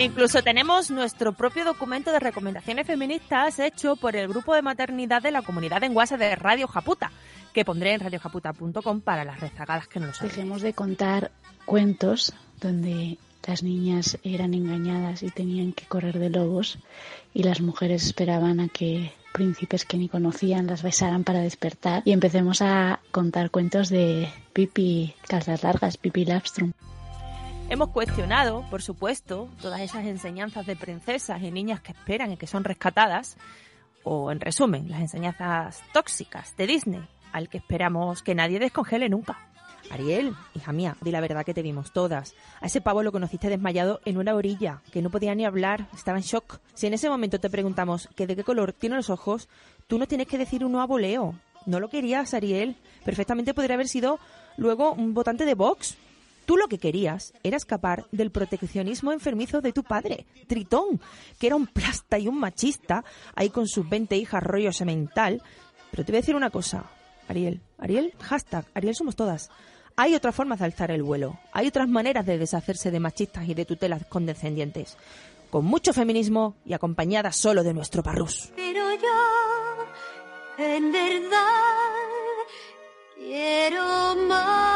Incluso 0.00 0.42
tenemos 0.42 0.90
nuestro 0.90 1.34
propio 1.34 1.62
documento 1.62 2.10
de 2.10 2.20
recomendaciones 2.20 2.86
feministas 2.86 3.58
hecho 3.58 3.96
por 3.96 4.16
el 4.16 4.28
grupo 4.28 4.54
de 4.54 4.62
maternidad 4.62 5.20
de 5.20 5.30
la 5.30 5.42
comunidad 5.42 5.84
en 5.84 5.94
WhatsApp 5.94 6.20
de 6.20 6.36
Radio 6.36 6.66
Japuta, 6.68 7.12
que 7.52 7.66
pondré 7.66 7.92
en 7.92 8.00
radiojaputa.com 8.00 9.02
para 9.02 9.26
las 9.26 9.40
rezagadas 9.40 9.88
que 9.88 10.00
no 10.00 10.06
lo 10.06 10.14
saben. 10.14 10.30
Dejemos 10.30 10.62
de 10.62 10.72
contar 10.72 11.30
cuentos 11.66 12.32
donde 12.62 13.18
las 13.46 13.62
niñas 13.62 14.16
eran 14.22 14.54
engañadas 14.54 15.22
y 15.22 15.28
tenían 15.28 15.74
que 15.74 15.84
correr 15.84 16.18
de 16.18 16.30
lobos 16.30 16.78
y 17.34 17.42
las 17.42 17.60
mujeres 17.60 18.06
esperaban 18.06 18.60
a 18.60 18.68
que 18.68 19.12
príncipes 19.34 19.84
que 19.84 19.98
ni 19.98 20.08
conocían 20.08 20.66
las 20.66 20.82
besaran 20.82 21.24
para 21.24 21.40
despertar 21.40 22.00
y 22.06 22.12
empecemos 22.12 22.62
a 22.62 23.00
contar 23.10 23.50
cuentos 23.50 23.90
de 23.90 24.30
Pipi 24.54 25.14
Calzas 25.28 25.62
Largas, 25.62 25.98
Pipi 25.98 26.24
Lapstrom. 26.24 26.72
Hemos 27.70 27.90
cuestionado, 27.90 28.64
por 28.68 28.82
supuesto, 28.82 29.48
todas 29.62 29.80
esas 29.80 30.04
enseñanzas 30.04 30.66
de 30.66 30.74
princesas 30.74 31.40
y 31.40 31.52
niñas 31.52 31.80
que 31.80 31.92
esperan 31.92 32.32
y 32.32 32.36
que 32.36 32.48
son 32.48 32.64
rescatadas, 32.64 33.36
o 34.02 34.32
en 34.32 34.40
resumen, 34.40 34.90
las 34.90 35.00
enseñanzas 35.00 35.80
tóxicas 35.92 36.56
de 36.56 36.66
Disney, 36.66 37.08
al 37.32 37.48
que 37.48 37.58
esperamos 37.58 38.24
que 38.24 38.34
nadie 38.34 38.58
descongele 38.58 39.08
nunca. 39.08 39.38
Ariel, 39.88 40.34
hija 40.56 40.72
mía, 40.72 40.96
di 41.00 41.12
la 41.12 41.20
verdad 41.20 41.44
que 41.44 41.54
te 41.54 41.62
vimos 41.62 41.92
todas. 41.92 42.34
A 42.60 42.66
ese 42.66 42.80
pavo 42.80 43.04
lo 43.04 43.12
conociste 43.12 43.48
desmayado 43.48 44.00
en 44.04 44.18
una 44.18 44.34
orilla, 44.34 44.82
que 44.90 45.00
no 45.00 45.10
podía 45.10 45.36
ni 45.36 45.44
hablar, 45.44 45.86
estaba 45.94 46.18
en 46.18 46.24
shock. 46.24 46.58
Si 46.74 46.88
en 46.88 46.94
ese 46.94 47.08
momento 47.08 47.38
te 47.38 47.50
preguntamos 47.50 48.08
que 48.16 48.26
de 48.26 48.34
qué 48.34 48.42
color 48.42 48.72
tiene 48.72 48.96
los 48.96 49.10
ojos, 49.10 49.48
tú 49.86 49.96
no 49.96 50.08
tienes 50.08 50.26
que 50.26 50.38
decir 50.38 50.64
uno 50.64 50.82
a 50.82 50.86
voleo. 50.86 51.36
No 51.66 51.78
lo 51.78 51.88
querías, 51.88 52.34
Ariel. 52.34 52.74
Perfectamente 53.04 53.54
podría 53.54 53.74
haber 53.74 53.86
sido 53.86 54.18
luego 54.56 54.92
un 54.92 55.14
votante 55.14 55.44
de 55.44 55.54
Vox. 55.54 55.96
Tú 56.46 56.56
lo 56.56 56.68
que 56.68 56.78
querías 56.78 57.32
era 57.42 57.56
escapar 57.56 58.06
del 58.10 58.30
proteccionismo 58.30 59.12
enfermizo 59.12 59.60
de 59.60 59.72
tu 59.72 59.84
padre, 59.84 60.26
Tritón, 60.46 61.00
que 61.38 61.46
era 61.46 61.56
un 61.56 61.66
plasta 61.66 62.18
y 62.18 62.28
un 62.28 62.38
machista, 62.38 63.04
ahí 63.34 63.50
con 63.50 63.68
sus 63.68 63.88
20 63.88 64.16
hijas 64.16 64.42
rollo 64.42 64.72
semental. 64.72 65.42
Pero 65.90 66.04
te 66.04 66.12
voy 66.12 66.18
a 66.18 66.22
decir 66.22 66.34
una 66.34 66.50
cosa, 66.50 66.90
Ariel. 67.28 67.60
Ariel, 67.78 68.14
hashtag, 68.20 68.64
Ariel 68.74 68.94
somos 68.94 69.16
todas. 69.16 69.50
Hay 69.96 70.14
otras 70.14 70.34
formas 70.34 70.58
de 70.58 70.64
alzar 70.64 70.90
el 70.90 71.02
vuelo. 71.02 71.38
Hay 71.52 71.66
otras 71.66 71.88
maneras 71.88 72.24
de 72.24 72.38
deshacerse 72.38 72.90
de 72.90 73.00
machistas 73.00 73.48
y 73.48 73.54
de 73.54 73.64
tutelas 73.64 74.04
condescendientes. 74.06 74.96
Con 75.50 75.64
mucho 75.64 75.92
feminismo 75.92 76.54
y 76.64 76.72
acompañada 76.72 77.32
solo 77.32 77.62
de 77.62 77.74
nuestro 77.74 78.02
parrús. 78.02 78.52
Pero 78.56 78.82
yo, 78.94 80.64
en 80.64 80.92
verdad, 80.92 81.38
quiero 83.16 84.16
más. 84.28 84.69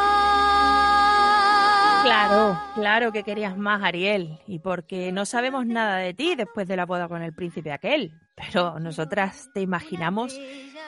Claro, 2.26 2.58
claro 2.74 3.12
que 3.12 3.22
querías 3.22 3.56
más, 3.56 3.82
Ariel. 3.82 4.38
Y 4.46 4.58
porque 4.58 5.12
no 5.12 5.26
sabemos 5.26 5.66
nada 5.66 5.96
de 5.96 6.14
ti 6.14 6.34
después 6.34 6.66
de 6.66 6.76
la 6.76 6.86
boda 6.86 7.06
con 7.06 7.22
el 7.22 7.34
príncipe 7.34 7.70
aquel. 7.70 8.18
Pero 8.34 8.80
nosotras 8.80 9.50
te 9.52 9.60
imaginamos 9.60 10.34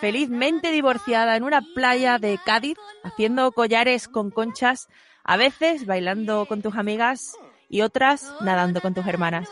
felizmente 0.01 0.72
divorciada 0.72 1.37
en 1.37 1.44
una 1.44 1.61
playa 1.75 2.18
de 2.18 2.38
Cádiz, 2.44 2.79
haciendo 3.05 3.53
collares 3.53 4.09
con 4.09 4.31
conchas, 4.31 4.88
a 5.25 5.37
veces 5.37 5.85
bailando 5.85 6.46
con 6.46 6.62
tus 6.62 6.75
amigas 6.77 7.35
y 7.68 7.83
otras 7.83 8.33
nadando 8.40 8.81
con 8.81 8.94
tus 8.94 9.07
hermanas. 9.07 9.49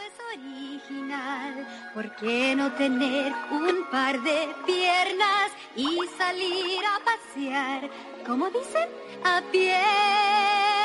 ¿Por 1.92 2.16
qué 2.16 2.56
no 2.56 2.72
tener 2.72 3.32
un 3.52 3.88
par 3.90 4.20
de 4.22 4.48
piernas 4.66 5.52
y 5.76 6.00
salir 6.18 6.80
a 6.84 7.04
pasear? 7.04 7.90
Como 8.26 8.46
dicen, 8.50 8.88
a 9.22 9.40
pie. 9.52 10.83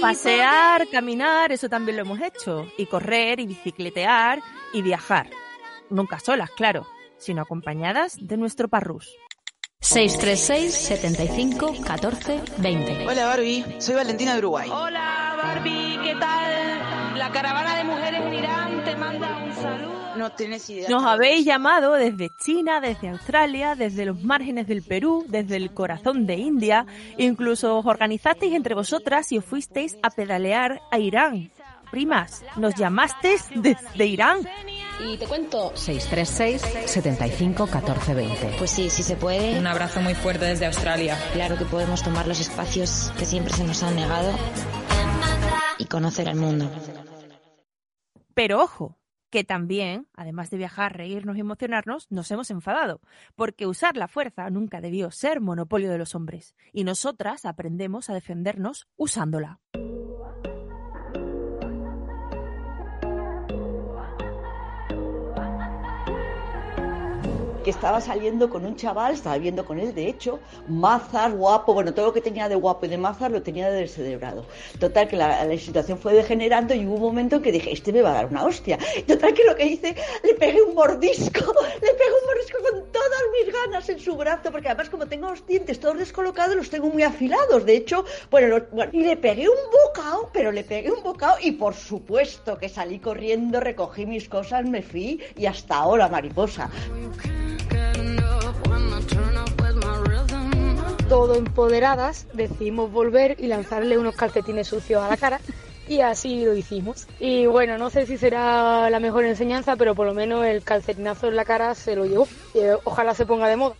Pasear, 0.00 0.88
caminar, 0.90 1.52
eso 1.52 1.68
también 1.68 1.96
lo 1.96 2.02
hemos 2.02 2.20
hecho. 2.20 2.66
Y 2.76 2.86
correr, 2.86 3.40
y 3.40 3.46
bicicletear, 3.46 4.40
y 4.72 4.82
viajar. 4.82 5.30
Nunca 5.90 6.18
solas, 6.20 6.50
claro, 6.50 6.86
sino 7.18 7.42
acompañadas 7.42 8.16
de 8.20 8.36
nuestro 8.36 8.68
parrús. 8.68 9.16
636 9.80 10.74
75 10.74 11.74
14 11.86 12.40
20. 12.58 13.06
Hola 13.06 13.26
Barbie, 13.26 13.64
soy 13.78 13.94
Valentina 13.94 14.32
de 14.32 14.38
Uruguay. 14.40 14.68
Hola 14.72 15.34
Barbie, 15.36 15.98
¿qué 16.02 16.14
tal? 16.18 17.18
La 17.18 17.30
caravana 17.30 17.76
de 17.76 17.84
mujeres 17.84 18.20
en 18.20 18.34
Irán 18.34 18.84
te 18.84 18.96
manda. 18.96 19.45
No 20.16 20.32
tienes 20.32 20.68
idea. 20.70 20.88
Nos 20.88 21.04
habéis 21.04 21.44
llamado 21.44 21.92
desde 21.92 22.30
China, 22.44 22.80
desde 22.80 23.08
Australia, 23.08 23.74
desde 23.74 24.06
los 24.06 24.22
márgenes 24.22 24.66
del 24.66 24.82
Perú, 24.82 25.24
desde 25.28 25.56
el 25.56 25.72
corazón 25.72 26.26
de 26.26 26.34
India. 26.34 26.86
Incluso 27.18 27.78
os 27.78 27.86
organizasteis 27.86 28.54
entre 28.54 28.74
vosotras 28.74 29.30
y 29.32 29.38
os 29.38 29.44
fuisteis 29.44 29.96
a 30.02 30.10
pedalear 30.10 30.80
a 30.90 30.98
Irán. 30.98 31.50
Primas, 31.90 32.44
nos 32.56 32.74
llamasteis 32.74 33.48
desde 33.54 34.06
Irán. 34.06 34.40
Y 35.00 35.16
te 35.18 35.26
cuento. 35.26 35.72
636 35.74 36.90
75 36.90 37.66
14 37.66 38.14
20. 38.14 38.54
Pues 38.58 38.70
sí, 38.70 38.90
sí 38.90 39.02
se 39.02 39.16
puede. 39.16 39.58
Un 39.58 39.66
abrazo 39.66 40.00
muy 40.00 40.14
fuerte 40.14 40.46
desde 40.46 40.66
Australia. 40.66 41.16
Claro 41.32 41.56
que 41.56 41.64
podemos 41.64 42.02
tomar 42.02 42.26
los 42.26 42.40
espacios 42.40 43.12
que 43.18 43.24
siempre 43.24 43.52
se 43.52 43.64
nos 43.64 43.82
han 43.82 43.94
negado 43.94 44.32
y 45.78 45.84
conocer 45.84 46.28
al 46.28 46.36
mundo. 46.36 46.70
Pero 48.34 48.62
ojo, 48.62 48.96
que 49.36 49.44
también, 49.44 50.08
además 50.14 50.48
de 50.48 50.56
viajar, 50.56 50.96
reírnos 50.96 51.36
y 51.36 51.40
emocionarnos, 51.40 52.10
nos 52.10 52.30
hemos 52.30 52.50
enfadado, 52.50 53.02
porque 53.34 53.66
usar 53.66 53.94
la 53.94 54.08
fuerza 54.08 54.48
nunca 54.48 54.80
debió 54.80 55.10
ser 55.10 55.42
monopolio 55.42 55.90
de 55.90 55.98
los 55.98 56.14
hombres, 56.14 56.56
y 56.72 56.84
nosotras 56.84 57.44
aprendemos 57.44 58.08
a 58.08 58.14
defendernos 58.14 58.88
usándola. 58.96 59.60
Que 67.66 67.70
estaba 67.70 68.00
saliendo 68.00 68.48
con 68.48 68.64
un 68.64 68.76
chaval, 68.76 69.14
estaba 69.14 69.34
viviendo 69.34 69.64
con 69.64 69.80
él, 69.80 69.92
de 69.92 70.06
hecho, 70.06 70.38
mazas, 70.68 71.34
guapo, 71.34 71.74
bueno, 71.74 71.92
todo 71.92 72.06
lo 72.06 72.12
que 72.12 72.20
tenía 72.20 72.48
de 72.48 72.54
guapo 72.54 72.86
y 72.86 72.88
de 72.88 72.96
mazas 72.96 73.28
lo 73.32 73.42
tenía 73.42 73.68
de 73.68 73.80
descerebrado. 73.80 74.46
Total, 74.78 75.08
que 75.08 75.16
la, 75.16 75.44
situación 75.58 75.98
fue 75.98 76.14
degenerando 76.14 76.74
y 76.74 76.86
hubo 76.86 76.94
un 76.94 77.02
momento 77.02 77.34
en 77.34 77.42
que 77.42 77.50
dije, 77.50 77.72
este 77.72 77.92
me 77.92 78.02
va 78.02 78.10
a 78.10 78.14
dar 78.14 78.26
una 78.26 78.44
hostia. 78.44 78.78
Total, 79.08 79.34
que 79.34 79.42
lo 79.42 79.56
que 79.56 79.66
hice, 79.66 79.96
le 80.22 80.34
pegué 80.34 80.62
un 80.62 80.76
mordisco, 80.76 81.40
le 81.82 81.92
pegué 81.94 82.12
un 82.22 82.26
mordisco 82.28 82.58
con 82.70 82.92
todas 82.92 83.22
mis 83.32 83.52
ganas 83.52 83.88
en 83.88 83.98
su 83.98 84.16
brazo, 84.16 84.52
porque 84.52 84.68
además 84.68 84.88
como 84.88 85.06
tengo 85.06 85.28
los 85.28 85.44
dientes 85.44 85.80
todos 85.80 85.98
descolocados, 85.98 86.54
los 86.54 86.70
tengo 86.70 86.86
muy 86.86 87.02
afilados. 87.02 87.66
De 87.66 87.74
hecho, 87.74 88.04
bueno, 88.30 88.64
bueno, 88.70 88.92
y 88.94 89.00
le 89.00 89.16
pegué 89.16 89.48
un 89.48 89.56
bocado, 89.86 90.30
pero 90.32 90.52
le 90.52 90.62
pegué 90.62 90.92
un 90.92 91.02
bocado 91.02 91.38
y 91.42 91.50
por 91.50 91.74
supuesto 91.74 92.58
que 92.58 92.68
salí 92.68 93.00
corriendo, 93.00 93.58
recogí 93.58 94.06
mis 94.06 94.28
cosas, 94.28 94.64
me 94.66 94.82
fui 94.82 95.20
y 95.34 95.46
hasta 95.46 95.74
ahora, 95.74 96.06
mariposa. 96.06 96.70
Todo 101.08 101.36
empoderadas, 101.36 102.26
decidimos 102.32 102.90
volver 102.90 103.36
y 103.38 103.46
lanzarle 103.46 103.96
unos 103.96 104.16
calcetines 104.16 104.66
sucios 104.66 105.02
a 105.02 105.08
la 105.08 105.16
cara 105.16 105.40
y 105.88 106.00
así 106.00 106.44
lo 106.44 106.54
hicimos. 106.54 107.06
Y 107.20 107.46
bueno, 107.46 107.78
no 107.78 107.90
sé 107.90 108.06
si 108.06 108.18
será 108.18 108.90
la 108.90 109.00
mejor 109.00 109.24
enseñanza, 109.24 109.76
pero 109.76 109.94
por 109.94 110.06
lo 110.06 110.14
menos 110.14 110.44
el 110.44 110.62
calcetinazo 110.62 111.28
en 111.28 111.36
la 111.36 111.44
cara 111.44 111.74
se 111.74 111.94
lo 111.94 112.06
llevó. 112.06 112.26
Eh, 112.54 112.74
ojalá 112.84 113.14
se 113.14 113.26
ponga 113.26 113.48
de 113.48 113.56
moda. 113.56 113.76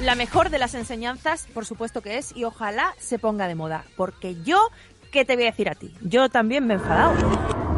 La 0.00 0.14
mejor 0.14 0.48
de 0.48 0.58
las 0.58 0.74
enseñanzas, 0.74 1.46
por 1.52 1.66
supuesto 1.66 2.00
que 2.00 2.16
es, 2.16 2.34
y 2.34 2.44
ojalá 2.44 2.94
se 2.98 3.18
ponga 3.18 3.48
de 3.48 3.54
moda, 3.54 3.84
porque 3.96 4.34
yo, 4.42 4.70
¿qué 5.12 5.26
te 5.26 5.34
voy 5.34 5.44
a 5.44 5.50
decir 5.50 5.68
a 5.68 5.74
ti? 5.74 5.94
Yo 6.00 6.30
también 6.30 6.66
me 6.66 6.74
he 6.74 6.76
enfadado. 6.78 7.69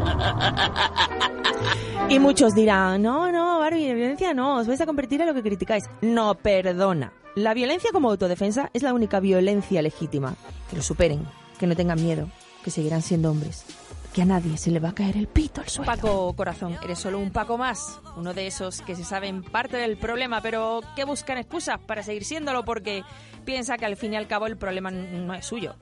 Y 2.09 2.19
muchos 2.19 2.53
dirán, 2.53 3.01
no, 3.01 3.31
no, 3.31 3.59
Barbie, 3.59 3.87
de 3.87 3.93
violencia 3.95 4.33
no, 4.33 4.57
os 4.57 4.67
vais 4.67 4.79
a 4.81 4.85
convertir 4.85 5.21
en 5.21 5.27
lo 5.27 5.33
que 5.33 5.41
criticáis. 5.41 5.85
No, 6.01 6.35
perdona. 6.35 7.13
La 7.35 7.53
violencia 7.53 7.89
como 7.91 8.11
autodefensa 8.11 8.69
es 8.73 8.83
la 8.83 8.93
única 8.93 9.19
violencia 9.19 9.81
legítima. 9.81 10.35
Que 10.69 10.75
lo 10.75 10.83
superen, 10.83 11.25
que 11.57 11.65
no 11.65 11.75
tengan 11.75 12.01
miedo, 12.03 12.27
que 12.63 12.69
seguirán 12.71 13.01
siendo 13.01 13.31
hombres. 13.31 13.65
Que 14.13 14.21
a 14.21 14.25
nadie 14.25 14.57
se 14.57 14.69
le 14.69 14.79
va 14.79 14.89
a 14.89 14.93
caer 14.93 15.17
el 15.17 15.27
pito 15.27 15.61
al 15.61 15.69
suelo. 15.69 15.91
Paco, 15.91 16.35
corazón, 16.35 16.77
eres 16.83 16.99
solo 16.99 17.17
un 17.17 17.31
Paco 17.31 17.57
más. 17.57 17.99
Uno 18.15 18.35
de 18.35 18.45
esos 18.45 18.81
que 18.81 18.95
se 18.95 19.03
saben 19.03 19.41
parte 19.41 19.77
del 19.77 19.97
problema, 19.97 20.41
pero 20.41 20.81
que 20.95 21.05
buscan 21.05 21.39
excusas 21.39 21.79
para 21.79 22.03
seguir 22.03 22.25
siéndolo 22.25 22.63
porque 22.63 23.03
piensa 23.43 23.77
que 23.77 23.85
al 23.85 23.97
fin 23.97 24.13
y 24.13 24.17
al 24.17 24.27
cabo 24.27 24.45
el 24.45 24.57
problema 24.57 24.91
no 24.91 25.33
es 25.33 25.45
suyo. 25.45 25.73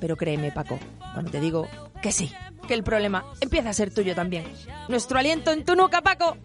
Pero 0.00 0.16
créeme, 0.16 0.50
Paco, 0.50 0.78
cuando 1.12 1.30
te 1.30 1.40
digo 1.40 1.68
que 2.02 2.12
sí, 2.12 2.30
que 2.68 2.74
el 2.74 2.82
problema 2.82 3.24
empieza 3.40 3.70
a 3.70 3.72
ser 3.72 3.94
tuyo 3.94 4.14
también. 4.14 4.44
Nuestro 4.88 5.18
aliento 5.18 5.52
en 5.52 5.64
tu 5.64 5.74
nuca, 5.74 6.02
Paco. 6.02 6.36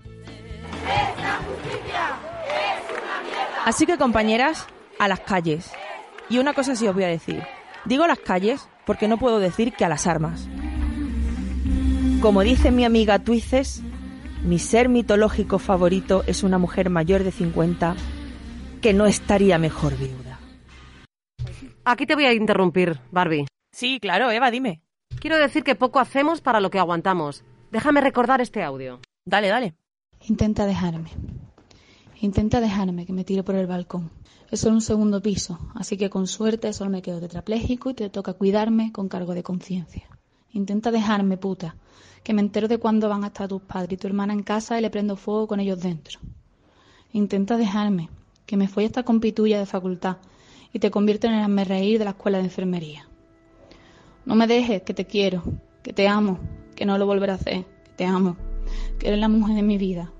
Así 3.65 3.85
que, 3.85 3.97
compañeras, 3.97 4.65
a 4.99 5.09
las 5.09 5.19
calles. 5.19 5.71
Y 6.29 6.37
una 6.37 6.53
cosa 6.53 6.75
sí 6.75 6.87
os 6.87 6.93
voy 6.93 7.03
a 7.03 7.09
decir. 7.09 7.43
Digo 7.83 8.05
a 8.05 8.07
las 8.07 8.19
calles 8.19 8.69
porque 8.85 9.07
no 9.07 9.17
puedo 9.17 9.39
decir 9.39 9.73
que 9.73 9.83
a 9.83 9.89
las 9.89 10.07
armas. 10.07 10.47
Como 12.21 12.41
dice 12.41 12.71
mi 12.71 12.85
amiga 12.85 13.19
Twices, 13.19 13.83
mi 14.43 14.59
ser 14.59 14.89
mitológico 14.89 15.59
favorito 15.59 16.23
es 16.27 16.43
una 16.43 16.57
mujer 16.57 16.89
mayor 16.89 17.23
de 17.23 17.31
50 17.31 17.95
que 18.81 18.93
no 18.93 19.05
estaría 19.05 19.57
mejor 19.57 19.97
viuda. 19.97 20.39
Aquí 21.83 22.05
te 22.05 22.15
voy 22.15 22.25
a 22.25 22.33
interrumpir, 22.33 22.99
Barbie. 23.11 23.47
Sí, 23.71 23.99
claro, 23.99 24.31
Eva, 24.31 24.51
dime. 24.51 24.81
Quiero 25.27 25.41
decir 25.41 25.65
que 25.65 25.75
poco 25.75 25.99
hacemos 25.99 26.39
para 26.39 26.61
lo 26.61 26.69
que 26.69 26.79
aguantamos. 26.79 27.43
Déjame 27.69 27.99
recordar 27.99 28.39
este 28.39 28.63
audio. 28.63 29.01
Dale, 29.25 29.49
dale. 29.49 29.75
Intenta 30.21 30.65
dejarme. 30.65 31.09
Intenta 32.21 32.61
dejarme 32.61 33.05
que 33.05 33.11
me 33.11 33.25
tire 33.25 33.43
por 33.43 33.55
el 33.55 33.67
balcón. 33.67 34.09
Es 34.49 34.61
solo 34.61 34.75
un 34.75 34.81
segundo 34.81 35.21
piso, 35.21 35.59
así 35.75 35.97
que 35.97 36.09
con 36.09 36.27
suerte 36.27 36.71
solo 36.71 36.91
me 36.91 37.01
quedo 37.01 37.19
tetrapléjico 37.19 37.89
y 37.89 37.93
te 37.95 38.09
toca 38.09 38.35
cuidarme 38.35 38.93
con 38.93 39.09
cargo 39.09 39.33
de 39.33 39.43
conciencia. 39.43 40.07
Intenta 40.53 40.91
dejarme, 40.91 41.35
puta, 41.35 41.75
que 42.23 42.33
me 42.33 42.39
entero 42.39 42.69
de 42.69 42.77
cuándo 42.77 43.09
van 43.09 43.25
a 43.25 43.27
estar 43.27 43.49
tus 43.49 43.63
padres 43.63 43.91
y 43.91 43.97
tu 43.97 44.07
hermana 44.07 44.31
en 44.31 44.43
casa 44.43 44.79
y 44.79 44.81
le 44.81 44.89
prendo 44.89 45.17
fuego 45.17 45.45
con 45.45 45.59
ellos 45.59 45.81
dentro. 45.81 46.21
Intenta 47.11 47.57
dejarme, 47.57 48.09
que 48.45 48.55
me 48.55 48.69
fui 48.69 48.85
esta 48.85 49.03
compituya 49.03 49.59
de 49.59 49.65
facultad 49.65 50.19
y 50.71 50.79
te 50.79 50.89
convierto 50.89 51.27
en 51.27 51.33
el 51.33 51.65
reír 51.65 51.99
de 51.99 52.05
la 52.05 52.11
escuela 52.11 52.37
de 52.37 52.45
enfermería. 52.45 53.06
No 54.27 54.35
me 54.35 54.45
dejes, 54.45 54.81
que 54.81 54.93
te 54.93 55.05
quiero, 55.05 55.41
que 55.81 55.93
te 55.93 56.05
amo, 56.09 56.37
que 56.75 56.85
no 56.85 56.97
lo 56.97 57.05
volveré 57.05 57.31
a 57.31 57.35
hacer, 57.35 57.63
que 57.85 57.91
te 57.95 58.05
amo, 58.05 58.35
que 58.99 59.07
eres 59.07 59.21
la 59.21 59.29
mujer 59.29 59.55
de 59.55 59.61
mi 59.61 59.77
vida, 59.77 60.11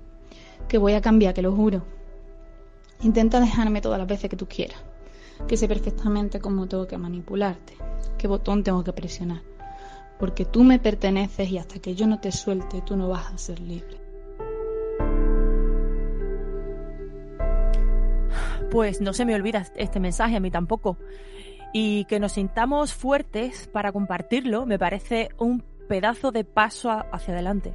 que 0.66 0.78
voy 0.78 0.94
a 0.94 1.02
cambiar, 1.02 1.34
que 1.34 1.42
lo 1.42 1.52
juro. 1.54 1.84
Intenta 3.02 3.38
dejarme 3.38 3.82
todas 3.82 3.98
las 3.98 4.08
veces 4.08 4.30
que 4.30 4.36
tú 4.36 4.48
quieras, 4.48 4.82
que 5.46 5.58
sé 5.58 5.68
perfectamente 5.68 6.40
cómo 6.40 6.66
tengo 6.66 6.86
que 6.86 6.96
manipularte, 6.96 7.74
qué 8.16 8.26
botón 8.26 8.64
tengo 8.64 8.82
que 8.82 8.94
presionar, 8.94 9.42
porque 10.18 10.46
tú 10.46 10.64
me 10.64 10.78
perteneces 10.78 11.50
y 11.50 11.58
hasta 11.58 11.78
que 11.78 11.94
yo 11.94 12.06
no 12.06 12.18
te 12.18 12.32
suelte 12.32 12.80
tú 12.80 12.96
no 12.96 13.10
vas 13.10 13.30
a 13.30 13.36
ser 13.36 13.60
libre. 13.60 13.98
Pues 18.70 19.02
no 19.02 19.12
se 19.12 19.26
me 19.26 19.34
olvida 19.34 19.66
este 19.76 20.00
mensaje, 20.00 20.36
a 20.36 20.40
mí 20.40 20.50
tampoco. 20.50 20.96
Y 21.72 22.04
que 22.06 22.20
nos 22.20 22.32
sintamos 22.32 22.94
fuertes 22.94 23.68
para 23.72 23.92
compartirlo 23.92 24.66
me 24.66 24.78
parece 24.78 25.28
un 25.38 25.62
pedazo 25.88 26.32
de 26.32 26.44
paso 26.44 26.90
hacia 26.90 27.34
adelante. 27.34 27.74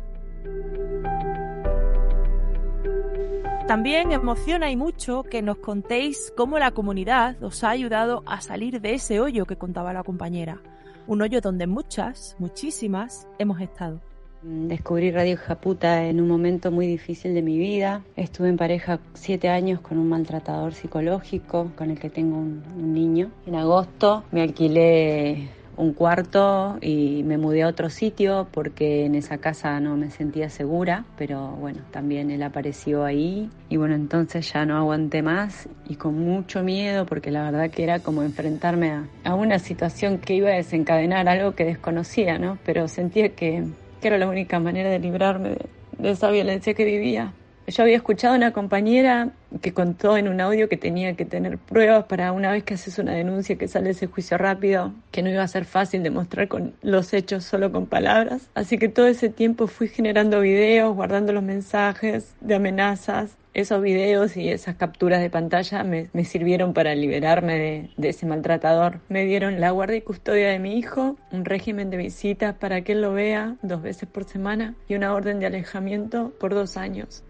También 3.68 4.12
emociona 4.12 4.70
y 4.70 4.76
mucho 4.76 5.24
que 5.24 5.42
nos 5.42 5.58
contéis 5.58 6.34
cómo 6.36 6.60
la 6.60 6.72
comunidad 6.72 7.42
os 7.42 7.64
ha 7.64 7.70
ayudado 7.70 8.22
a 8.26 8.42
salir 8.42 8.82
de 8.82 8.94
ese 8.94 9.22
hoyo 9.22 9.46
que 9.46 9.56
contaba 9.56 9.94
la 9.94 10.04
compañera. 10.04 10.62
Un 11.08 11.22
hoyo 11.22 11.40
donde 11.40 11.66
muchas, 11.66 12.36
muchísimas, 12.40 13.28
hemos 13.40 13.62
estado. 13.62 14.02
Descubrí 14.46 15.10
Radio 15.10 15.38
Japuta 15.38 16.06
en 16.06 16.20
un 16.20 16.28
momento 16.28 16.70
muy 16.70 16.86
difícil 16.86 17.34
de 17.34 17.42
mi 17.42 17.58
vida. 17.58 18.02
Estuve 18.18 18.50
en 18.50 18.58
pareja 18.58 19.00
siete 19.14 19.48
años 19.48 19.80
con 19.80 19.98
un 19.98 20.10
maltratador 20.10 20.74
psicológico 20.74 21.72
con 21.78 21.92
el 21.92 21.98
que 21.98 22.10
tengo 22.10 22.38
un, 22.38 22.62
un 22.76 22.94
niño. 22.94 23.32
En 23.46 23.56
agosto 23.56 24.26
me 24.32 24.42
alquilé 24.42 25.48
un 25.78 25.94
cuarto 25.94 26.78
y 26.82 27.24
me 27.24 27.38
mudé 27.38 27.64
a 27.64 27.68
otro 27.68 27.90
sitio 27.90 28.48
porque 28.52 29.06
en 29.06 29.16
esa 29.16 29.38
casa 29.38 29.80
no 29.80 29.96
me 29.96 30.12
sentía 30.12 30.50
segura, 30.50 31.06
pero 31.18 31.52
bueno, 31.52 31.80
también 31.92 32.30
él 32.30 32.44
apareció 32.44 33.06
ahí 33.06 33.50
y 33.70 33.78
bueno, 33.78 33.96
entonces 33.96 34.52
ya 34.52 34.66
no 34.66 34.78
aguanté 34.78 35.22
más 35.22 35.68
y 35.88 35.96
con 35.96 36.20
mucho 36.20 36.64
miedo 36.64 37.06
porque 37.06 37.32
la 37.32 37.44
verdad 37.44 37.72
que 37.72 37.84
era 37.84 38.00
como 38.00 38.24
enfrentarme 38.24 38.92
a, 38.92 39.08
a 39.24 39.36
una 39.36 39.58
situación 39.60 40.20
que 40.20 40.36
iba 40.36 40.50
a 40.50 40.56
desencadenar 40.56 41.28
algo 41.28 41.56
que 41.56 41.66
desconocía, 41.66 42.38
¿no? 42.38 42.58
Pero 42.66 42.88
sentía 42.88 43.30
que, 43.30 43.64
que 44.04 44.10
era 44.10 44.18
la 44.18 44.28
única 44.28 44.60
manera 44.60 44.90
de 44.90 45.00
librarme 45.00 45.50
de, 45.52 45.66
de 45.98 46.12
esa 46.12 46.30
violencia 46.30 46.74
que 46.74 46.84
vivía. 46.84 47.34
Yo 47.66 47.84
había 47.84 47.96
escuchado 47.96 48.34
a 48.34 48.38
una 48.38 48.52
compañera 48.52 49.30
que 49.62 49.74
contó 49.74 50.18
en 50.18 50.28
un 50.28 50.42
audio 50.42 50.68
que 50.68 50.76
tenía 50.76 51.16
que 51.16 51.24
tener 51.24 51.58
pruebas 51.58 52.04
para 52.06 52.34
una 52.34 52.52
vez 52.52 52.66
que 52.66 52.74
haces 52.74 53.00
una 53.00 53.14
denuncia 53.14 53.58
que 53.58 53.70
sale 53.70 53.92
ese 53.92 54.08
juicio 54.08 54.38
rápido, 54.38 54.92
que 55.12 55.24
no 55.24 55.30
iba 55.30 55.44
a 55.44 55.48
ser 55.48 55.64
fácil 55.64 56.04
demostrar 56.04 56.50
con 56.50 56.74
los 56.82 57.14
hechos 57.14 57.46
solo 57.46 57.72
con 57.72 57.86
palabras. 57.86 58.50
Así 58.54 58.78
que 58.78 58.90
todo 58.90 59.08
ese 59.08 59.30
tiempo 59.30 59.68
fui 59.68 59.88
generando 59.88 60.42
videos, 60.42 60.94
guardando 60.94 61.32
los 61.32 61.42
mensajes 61.42 62.36
de 62.42 62.56
amenazas. 62.56 63.38
Esos 63.54 63.82
videos 63.82 64.36
y 64.36 64.50
esas 64.50 64.76
capturas 64.76 65.22
de 65.22 65.30
pantalla 65.30 65.84
me, 65.84 66.10
sirvieron 66.26 66.74
para 66.74 66.96
liberarme 66.96 67.58
de, 67.60 67.90
de 67.96 68.10
ese 68.10 68.26
maltratador. 68.26 69.00
Me 69.08 69.24
dieron 69.26 69.62
la 69.62 69.72
guardia 69.72 69.98
y 69.98 70.02
custodia 70.02 70.50
de 70.50 70.60
mi 70.60 70.78
hijo, 70.78 71.18
un 71.32 71.46
régimen 71.46 71.90
de 71.92 71.98
visitas 71.98 72.56
para 72.56 72.82
que 72.82 72.92
él 72.92 73.02
lo 73.02 73.14
vea 73.14 73.56
dos 73.62 73.82
veces 73.82 74.10
por 74.10 74.26
semana 74.26 74.76
y 74.90 74.96
una 74.96 75.14
orden 75.14 75.40
de 75.40 75.46
alejamiento 75.46 76.34
por 76.40 76.54
dos 76.54 76.76
años 76.78 77.24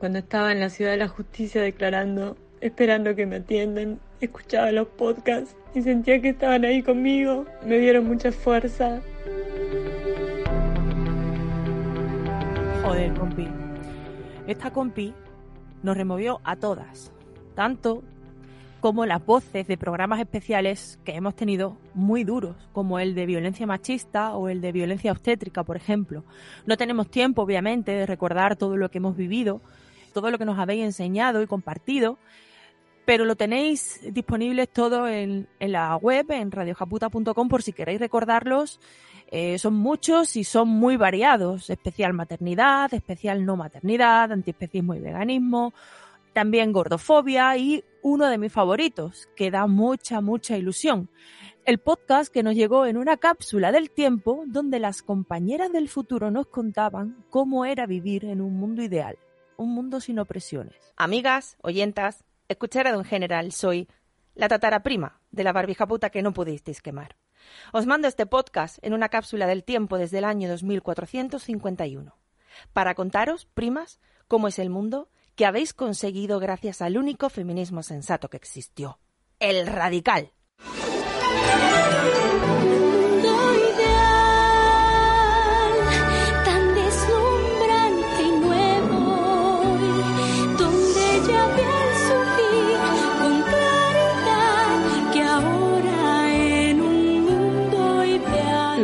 cuando 0.00 0.18
estaba 0.18 0.50
en 0.50 0.60
la 0.60 0.70
ciudad 0.70 0.92
de 0.92 0.96
la 0.96 1.08
justicia 1.08 1.60
declarando, 1.60 2.38
esperando 2.62 3.14
que 3.14 3.26
me 3.26 3.36
atiendan, 3.36 4.00
escuchaba 4.22 4.72
los 4.72 4.88
podcasts 4.88 5.54
y 5.74 5.82
sentía 5.82 6.22
que 6.22 6.30
estaban 6.30 6.64
ahí 6.64 6.82
conmigo, 6.82 7.44
me 7.66 7.78
dieron 7.78 8.06
mucha 8.08 8.32
fuerza. 8.32 9.02
o 12.82 12.94
del 12.94 13.12
compi. 13.12 13.46
Esta 14.46 14.72
compi 14.72 15.12
nos 15.82 15.96
removió 15.96 16.40
a 16.44 16.56
todas, 16.56 17.12
tanto 17.54 18.02
como 18.80 19.04
las 19.04 19.24
voces 19.24 19.66
de 19.66 19.76
programas 19.76 20.18
especiales 20.18 20.98
que 21.04 21.14
hemos 21.14 21.36
tenido 21.36 21.76
muy 21.92 22.24
duros, 22.24 22.56
como 22.72 22.98
el 22.98 23.14
de 23.14 23.26
violencia 23.26 23.66
machista 23.66 24.34
o 24.34 24.48
el 24.48 24.62
de 24.62 24.72
violencia 24.72 25.12
obstétrica, 25.12 25.62
por 25.62 25.76
ejemplo. 25.76 26.24
No 26.64 26.78
tenemos 26.78 27.10
tiempo, 27.10 27.42
obviamente, 27.42 27.92
de 27.92 28.06
recordar 28.06 28.56
todo 28.56 28.78
lo 28.78 28.90
que 28.90 28.96
hemos 28.96 29.16
vivido, 29.16 29.60
todo 30.12 30.30
lo 30.30 30.38
que 30.38 30.44
nos 30.44 30.58
habéis 30.58 30.84
enseñado 30.84 31.42
y 31.42 31.46
compartido, 31.46 32.18
pero 33.04 33.24
lo 33.24 33.36
tenéis 33.36 34.00
disponible 34.12 34.66
todo 34.66 35.08
en, 35.08 35.48
la 35.58 35.96
web, 35.96 36.30
en 36.30 36.50
radiojaputa.com, 36.50 37.48
por 37.48 37.62
si 37.62 37.72
queréis 37.72 38.00
recordarlos. 38.00 38.78
Eh, 39.32 39.58
son 39.58 39.74
muchos 39.74 40.36
y 40.36 40.44
son 40.44 40.68
muy 40.68 40.96
variados. 40.96 41.70
Especial 41.70 42.12
maternidad, 42.12 42.92
especial 42.94 43.44
no 43.44 43.56
maternidad, 43.56 44.30
antiespecismo 44.32 44.94
y 44.94 45.00
veganismo, 45.00 45.72
también 46.32 46.72
gordofobia 46.72 47.56
y 47.56 47.84
uno 48.02 48.26
de 48.26 48.38
mis 48.38 48.52
favoritos, 48.52 49.28
que 49.34 49.50
da 49.50 49.66
mucha, 49.66 50.20
mucha 50.20 50.56
ilusión. 50.56 51.08
El 51.64 51.78
podcast 51.78 52.32
que 52.32 52.42
nos 52.42 52.54
llegó 52.54 52.86
en 52.86 52.96
una 52.96 53.16
cápsula 53.18 53.70
del 53.70 53.90
tiempo 53.90 54.44
donde 54.46 54.80
las 54.80 55.02
compañeras 55.02 55.70
del 55.70 55.88
futuro 55.88 56.30
nos 56.30 56.46
contaban 56.46 57.24
cómo 57.28 57.64
era 57.64 57.86
vivir 57.86 58.24
en 58.24 58.40
un 58.40 58.56
mundo 58.58 58.82
ideal, 58.82 59.18
un 59.60 59.74
mundo 59.74 60.00
sin 60.00 60.18
opresiones. 60.18 60.74
Amigas, 60.96 61.58
oyentas, 61.62 62.24
escuchara 62.48 62.90
en 62.90 63.04
general, 63.04 63.52
soy 63.52 63.88
la 64.34 64.48
tatara 64.48 64.82
prima 64.82 65.20
de 65.30 65.44
la 65.44 65.52
barbija 65.52 65.86
puta 65.86 66.08
que 66.08 66.22
no 66.22 66.32
pudisteis 66.32 66.80
quemar. 66.80 67.16
Os 67.72 67.84
mando 67.84 68.08
este 68.08 68.24
podcast 68.24 68.78
en 68.80 68.94
una 68.94 69.10
cápsula 69.10 69.46
del 69.46 69.62
tiempo 69.62 69.98
desde 69.98 70.18
el 70.18 70.24
año 70.24 70.48
2451, 70.48 72.16
para 72.72 72.94
contaros, 72.94 73.46
primas, 73.52 74.00
cómo 74.28 74.48
es 74.48 74.58
el 74.58 74.70
mundo 74.70 75.10
que 75.34 75.44
habéis 75.44 75.74
conseguido 75.74 76.40
gracias 76.40 76.80
al 76.80 76.96
único 76.96 77.28
feminismo 77.28 77.82
sensato 77.82 78.30
que 78.30 78.38
existió, 78.38 78.98
el 79.40 79.66
radical. 79.66 80.32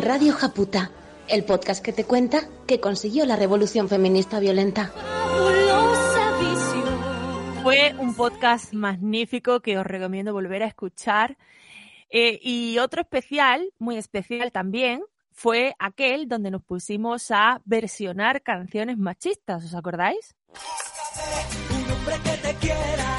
Radio 0.06 0.32
Japuta, 0.34 0.92
el 1.26 1.44
podcast 1.44 1.84
que 1.84 1.92
te 1.92 2.04
cuenta 2.04 2.42
que 2.68 2.78
consiguió 2.78 3.26
la 3.26 3.34
revolución 3.34 3.88
feminista 3.88 4.38
violenta. 4.38 4.92
Fue 7.64 7.92
un 7.98 8.14
podcast 8.14 8.72
magnífico 8.72 9.58
que 9.58 9.76
os 9.78 9.84
recomiendo 9.84 10.32
volver 10.32 10.62
a 10.62 10.66
escuchar. 10.66 11.36
Eh, 12.08 12.38
y 12.40 12.78
otro 12.78 13.00
especial, 13.00 13.72
muy 13.80 13.96
especial 13.96 14.52
también, 14.52 15.02
fue 15.32 15.74
aquel 15.80 16.28
donde 16.28 16.52
nos 16.52 16.62
pusimos 16.62 17.32
a 17.32 17.60
versionar 17.64 18.42
canciones 18.42 18.98
machistas, 18.98 19.64
¿os 19.64 19.74
acordáis? 19.74 20.36
Un 21.68 21.90
hombre 21.90 22.14
que 22.22 22.36
te 22.46 22.54
quiera, 22.60 23.16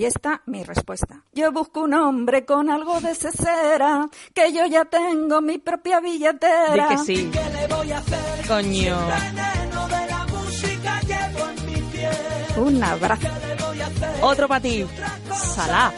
Y 0.00 0.06
esta 0.06 0.40
mi 0.46 0.64
respuesta. 0.64 1.26
Yo 1.34 1.52
busco 1.52 1.82
un 1.82 1.92
hombre 1.92 2.46
con 2.46 2.70
algo 2.70 3.02
de 3.02 3.14
cesera, 3.14 4.08
que 4.32 4.50
yo 4.50 4.64
ya 4.64 4.86
tengo 4.86 5.42
mi 5.42 5.58
propia 5.58 6.00
billetera. 6.00 6.88
Di 6.88 6.96
que 6.96 6.98
sí. 7.04 7.30
¿Qué 7.30 7.50
le 7.50 7.66
voy 7.66 7.92
a 7.92 7.98
hacer? 7.98 8.46
Coño. 8.48 8.98
Un 12.56 12.82
abrazo. 12.82 13.28
Otro 14.22 14.48
para 14.48 14.62
ti. 14.62 14.86
Salá. 15.34 15.92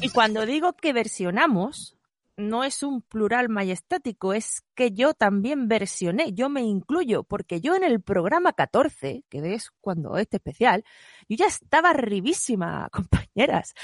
Y 0.00 0.08
cuando 0.08 0.46
digo 0.46 0.72
que 0.72 0.94
versionamos, 0.94 1.95
no 2.36 2.64
es 2.64 2.82
un 2.82 3.02
plural 3.02 3.48
majestático, 3.48 4.32
es 4.32 4.64
que 4.74 4.92
yo 4.92 5.14
también 5.14 5.68
versioné, 5.68 6.32
yo 6.32 6.48
me 6.48 6.62
incluyo, 6.62 7.24
porque 7.24 7.60
yo 7.60 7.74
en 7.74 7.84
el 7.84 8.02
programa 8.02 8.52
14, 8.52 9.24
que 9.28 9.54
es 9.54 9.70
cuando 9.80 10.18
este 10.18 10.36
especial, 10.36 10.84
yo 11.28 11.36
ya 11.36 11.46
estaba 11.46 11.90
arribísima, 11.90 12.88
compañeras. 12.92 13.74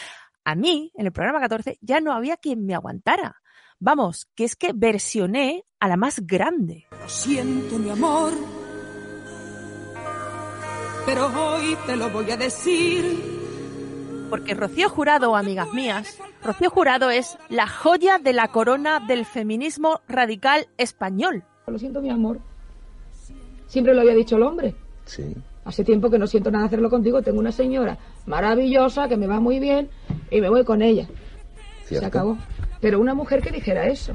A 0.44 0.54
mí, 0.54 0.90
en 0.94 1.06
el 1.06 1.12
programa 1.12 1.40
14, 1.40 1.78
ya 1.80 2.00
no 2.00 2.12
había 2.12 2.36
quien 2.36 2.66
me 2.66 2.74
aguantara. 2.74 3.40
Vamos, 3.78 4.28
que 4.34 4.44
es 4.44 4.56
que 4.56 4.72
versioné 4.74 5.64
a 5.80 5.88
la 5.88 5.96
más 5.96 6.20
grande. 6.20 6.86
Lo 6.90 7.08
siento, 7.08 7.78
mi 7.78 7.90
amor, 7.90 8.32
pero 11.04 11.26
hoy 11.26 11.76
te 11.86 11.96
lo 11.96 12.10
voy 12.10 12.30
a 12.30 12.36
decir. 12.36 13.41
Porque 14.32 14.54
Rocío 14.54 14.88
Jurado, 14.88 15.36
amigas 15.36 15.74
mías, 15.74 16.18
Rocío 16.42 16.70
Jurado 16.70 17.10
es 17.10 17.36
la 17.50 17.66
joya 17.66 18.18
de 18.18 18.32
la 18.32 18.48
corona 18.48 18.98
del 18.98 19.26
feminismo 19.26 20.00
radical 20.08 20.68
español. 20.78 21.44
Lo 21.66 21.78
siento, 21.78 22.00
mi 22.00 22.08
amor. 22.08 22.38
Siempre 23.66 23.92
lo 23.92 24.00
había 24.00 24.14
dicho 24.14 24.36
el 24.36 24.44
hombre. 24.44 24.74
Sí. 25.04 25.36
Hace 25.66 25.84
tiempo 25.84 26.08
que 26.08 26.18
no 26.18 26.26
siento 26.26 26.50
nada 26.50 26.64
hacerlo 26.64 26.88
contigo. 26.88 27.20
Tengo 27.20 27.40
una 27.40 27.52
señora 27.52 27.98
maravillosa 28.24 29.06
que 29.06 29.18
me 29.18 29.26
va 29.26 29.38
muy 29.38 29.60
bien 29.60 29.90
y 30.30 30.40
me 30.40 30.48
voy 30.48 30.64
con 30.64 30.80
ella. 30.80 31.06
¿Cierto? 31.84 32.00
Se 32.00 32.06
acabó. 32.06 32.38
Pero 32.80 33.00
una 33.00 33.12
mujer 33.12 33.42
que 33.42 33.50
dijera 33.50 33.86
eso. 33.86 34.14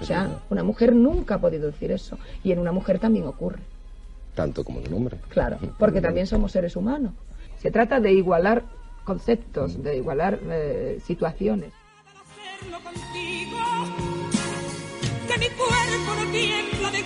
O 0.00 0.04
sea, 0.04 0.40
una 0.50 0.64
mujer 0.64 0.96
nunca 0.96 1.36
ha 1.36 1.40
podido 1.40 1.66
decir 1.66 1.92
eso. 1.92 2.18
Y 2.42 2.50
en 2.50 2.58
una 2.58 2.72
mujer 2.72 2.98
también 2.98 3.26
ocurre. 3.26 3.60
Tanto 4.34 4.64
como 4.64 4.80
en 4.80 4.88
un 4.88 4.94
hombre. 4.94 5.18
Claro, 5.28 5.60
porque 5.78 6.00
también 6.00 6.26
somos 6.26 6.50
seres 6.50 6.74
humanos. 6.74 7.12
Se 7.58 7.70
trata 7.70 8.00
de 8.00 8.10
igualar 8.10 8.64
conceptos, 9.02 9.82
de 9.82 9.96
igualar 9.96 10.38
eh, 10.44 11.00
situaciones. 11.04 11.72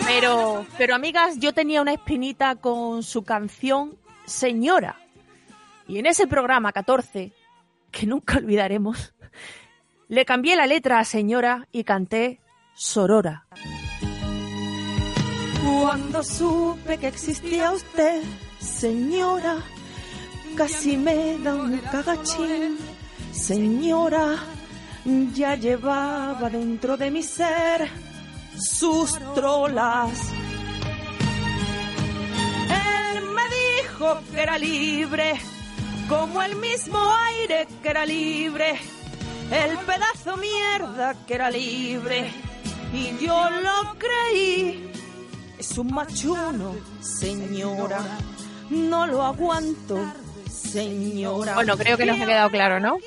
Pero, 0.06 0.66
pero 0.78 0.94
amigas, 0.94 1.38
yo 1.38 1.52
tenía 1.52 1.82
una 1.82 1.92
espinita 1.92 2.56
con 2.56 3.02
su 3.02 3.24
canción 3.24 3.96
Señora. 4.24 4.96
Y 5.88 5.98
en 5.98 6.06
ese 6.06 6.26
programa 6.26 6.72
14, 6.72 7.32
que 7.90 8.06
nunca 8.06 8.38
olvidaremos, 8.38 9.14
le 10.08 10.24
cambié 10.24 10.56
la 10.56 10.66
letra 10.66 10.98
a 10.98 11.04
Señora 11.04 11.68
y 11.72 11.84
canté 11.84 12.40
Sorora. 12.74 13.46
Cuando 15.64 16.22
supe 16.22 16.98
que 16.98 17.08
existía 17.08 17.72
usted, 17.72 18.22
señora, 18.60 19.56
casi 20.56 20.96
me 20.96 21.38
da 21.38 21.54
un 21.54 21.78
cagachín. 21.92 22.78
Señora, 23.32 24.36
ya 25.34 25.54
llevaba 25.54 26.48
dentro 26.48 26.96
de 26.96 27.10
mi 27.10 27.22
ser 27.22 27.88
sus 28.58 29.12
trolas. 29.34 30.18
Él 32.70 33.22
me 33.36 33.42
dijo 33.60 34.18
que 34.32 34.40
era 34.40 34.58
libre, 34.58 35.34
como 36.08 36.42
el 36.42 36.56
mismo 36.56 36.98
aire 37.26 37.68
que 37.82 37.88
era 37.88 38.06
libre, 38.06 38.80
el 39.50 39.76
pedazo 39.78 40.36
mierda 40.38 41.14
que 41.26 41.34
era 41.34 41.50
libre, 41.50 42.32
y 42.92 43.16
yo 43.24 43.50
lo 43.50 43.94
creí. 43.98 44.90
Es 45.58 45.76
un 45.78 45.92
machuno, 45.92 46.74
señora, 47.00 48.00
no 48.70 49.06
lo 49.06 49.22
aguanto, 49.22 49.98
señora. 50.56 51.54
Bueno, 51.54 51.76
creo 51.76 51.96
que 51.96 52.06
nos 52.06 52.20
ha 52.20 52.26
quedado 52.26 52.50
claro, 52.50 52.80
¿no? 52.80 52.98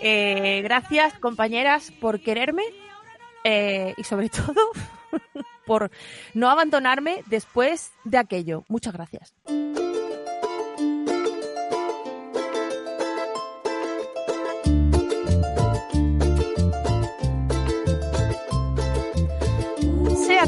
Eh, 0.00 0.60
gracias, 0.62 1.14
compañeras, 1.18 1.92
por 2.00 2.20
quererme 2.20 2.64
eh, 3.44 3.94
y 3.96 4.04
sobre 4.04 4.28
todo 4.30 4.72
por 5.66 5.90
no 6.34 6.50
abandonarme 6.50 7.22
después 7.26 7.92
de 8.04 8.18
aquello. 8.18 8.64
Muchas 8.68 8.92
gracias. 8.92 9.34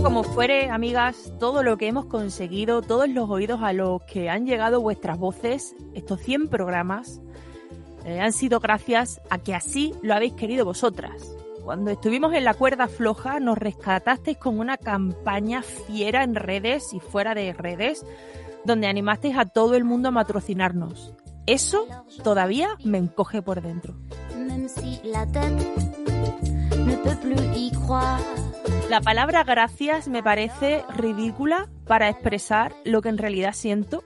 Como 0.05 0.22
fuere, 0.22 0.68
amigas, 0.68 1.32
todo 1.40 1.62
lo 1.62 1.78
que 1.78 1.88
hemos 1.88 2.05
conseguido, 2.05 2.82
todos 2.82 3.09
los 3.09 3.30
oídos 3.30 3.62
a 3.62 3.72
los 3.72 4.02
que 4.02 4.28
han 4.28 4.44
llegado 4.44 4.82
vuestras 4.82 5.18
voces, 5.18 5.74
estos 5.94 6.20
100 6.20 6.48
programas, 6.48 7.22
eh, 8.05 8.20
han 8.20 8.34
sido 8.34 8.61
gracias 8.61 9.22
a 9.30 9.38
que 9.38 9.55
así 9.55 9.94
lo 10.02 10.12
habéis 10.12 10.34
querido 10.34 10.66
vosotras. 10.66 11.34
Cuando 11.64 11.90
estuvimos 11.90 12.34
en 12.34 12.44
la 12.44 12.52
cuerda 12.52 12.86
floja, 12.86 13.40
nos 13.40 13.57
rescatasteis 13.57 14.36
con 14.36 14.59
una 14.59 14.76
campaña 14.76 15.62
fiera 15.62 16.22
en 16.22 16.34
redes 16.34 16.92
y 16.92 17.00
fuera 17.00 17.34
de 17.34 17.55
redes, 17.55 18.05
donde 18.66 18.88
animasteis 18.88 19.38
a 19.38 19.46
todo 19.46 19.74
el 19.74 19.84
mundo 19.84 20.11
a 20.11 20.12
patrocinarnos. 20.12 21.14
Eso 21.46 21.86
todavía 22.22 22.76
me 22.84 22.98
encoge 22.98 23.40
por 23.40 23.62
dentro. 23.62 23.94
si 24.68 25.00
la 25.02 25.26
y. 27.57 28.53
La 28.88 29.00
palabra 29.00 29.44
gracias 29.44 30.08
me 30.08 30.22
parece 30.22 30.84
ridícula 30.96 31.68
para 31.86 32.08
expresar 32.08 32.74
lo 32.84 33.02
que 33.02 33.08
en 33.08 33.18
realidad 33.18 33.52
siento. 33.52 34.04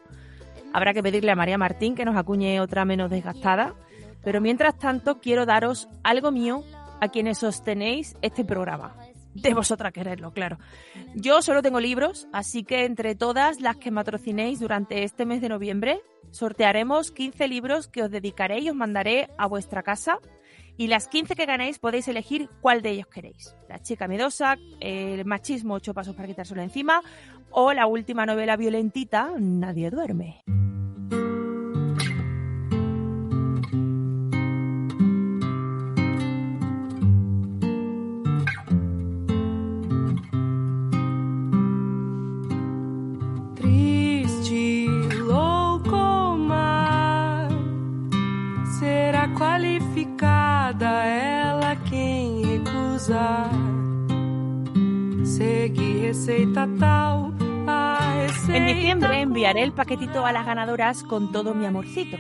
Habrá 0.73 0.95
que 0.95 1.03
pedirle 1.03 1.33
a 1.33 1.37
María 1.37 1.59
Martín 1.59 1.95
que 1.95 2.05
nos 2.05 2.17
acuñe 2.17 2.61
otra 2.61 2.85
menos 2.85 3.11
desgastada. 3.11 3.75
Pero 4.23 4.41
mientras 4.41 4.79
tanto 4.79 5.21
quiero 5.21 5.47
daros 5.47 5.89
algo 6.03 6.31
mío 6.31 6.65
a 7.01 7.09
quienes 7.09 7.39
sostenéis 7.39 8.17
este 8.23 8.45
programa. 8.45 8.95
De 9.35 9.55
vosotras 9.55 9.93
quererlo, 9.93 10.33
claro. 10.33 10.59
Yo 11.15 11.43
solo 11.43 11.63
tengo 11.63 11.81
libros, 11.81 12.27
así 12.33 12.65
que 12.65 12.85
entre 12.85 13.15
todas 13.15 13.61
las 13.61 13.77
que 13.77 13.91
matrocinéis 13.91 14.59
durante 14.59 15.05
este 15.05 15.27
mes 15.27 15.41
de 15.41 15.49
noviembre, 15.49 16.01
sortearemos 16.31 17.13
15 17.13 17.47
libros 17.47 17.89
que 17.89 18.03
os 18.03 18.11
dedicaré 18.11 18.59
y 18.61 18.71
os 18.71 18.77
mandaré 18.77 19.29
a 19.39 19.47
vuestra 19.47 19.83
casa. 19.83 20.19
Y 20.79 20.87
las 20.87 21.09
15 21.09 21.35
que 21.35 21.45
ganéis 21.45 21.81
podéis 21.81 22.07
elegir 22.07 22.49
cuál 22.61 22.83
de 22.83 22.91
ellos 22.91 23.09
queréis. 23.09 23.57
La 23.69 23.83
chica 23.83 24.07
miedosa, 24.07 24.57
el 24.79 25.25
machismo, 25.25 25.75
ocho 25.75 25.93
pasos 25.93 26.15
para 26.15 26.29
quitárselo 26.29 26.63
encima, 26.63 27.03
o 27.51 27.73
la 27.73 27.87
última 27.87 28.25
novela 28.25 28.57
violentita, 28.57 29.33
Nadie 29.39 29.91
duerme. 29.91 30.41
Enviaré 59.07 59.63
el 59.63 59.73
paquetito 59.73 60.25
a 60.27 60.33
las 60.33 60.47
ganadoras 60.47 61.03
con 61.03 61.33
todo 61.33 61.55
mi 61.55 61.67
amorcito. 61.67 62.17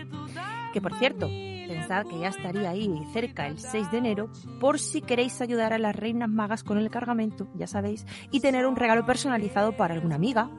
Que 0.72 0.80
por 0.80 0.94
cierto, 0.94 1.28
pensad 1.66 2.06
que 2.06 2.18
ya 2.18 2.28
estaría 2.28 2.70
ahí 2.70 2.90
cerca 3.12 3.46
el 3.46 3.58
6 3.58 3.90
de 3.90 3.98
enero 3.98 4.30
por 4.60 4.78
si 4.78 5.02
queréis 5.02 5.40
ayudar 5.40 5.72
a 5.72 5.78
las 5.78 5.94
reinas 5.94 6.28
magas 6.28 6.62
con 6.62 6.78
el 6.78 6.90
cargamento, 6.90 7.48
ya 7.54 7.66
sabéis, 7.66 8.06
y 8.30 8.40
tener 8.40 8.66
un 8.66 8.76
regalo 8.76 9.06
personalizado 9.06 9.76
para 9.76 9.94
alguna 9.94 10.16
amiga, 10.16 10.50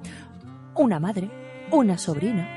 una 0.76 1.00
madre, 1.00 1.30
una 1.72 1.98
sobrina. 1.98 2.48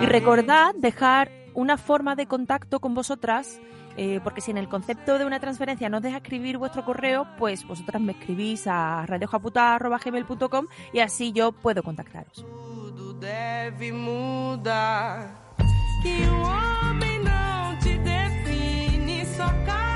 Y 0.00 0.06
recordad 0.06 0.74
dejar 0.74 1.30
una 1.54 1.76
forma 1.76 2.16
de 2.16 2.26
contacto 2.26 2.80
con 2.80 2.94
vosotras, 2.94 3.60
eh, 3.96 4.20
porque 4.22 4.40
si 4.40 4.50
en 4.50 4.58
el 4.58 4.68
concepto 4.68 5.18
de 5.18 5.24
una 5.24 5.40
transferencia 5.40 5.88
no 5.88 5.98
os 5.98 6.02
deja 6.02 6.18
escribir 6.18 6.58
vuestro 6.58 6.84
correo, 6.84 7.26
pues 7.38 7.66
vosotras 7.66 8.00
me 8.00 8.12
escribís 8.12 8.66
a 8.66 9.04
radiojaputa.gmail.com 9.06 10.66
y 10.92 11.00
así 11.00 11.32
yo 11.32 11.52
puedo 11.52 11.82
contactaros. 11.82 12.44
Que 16.02 16.26
casa 19.64 19.91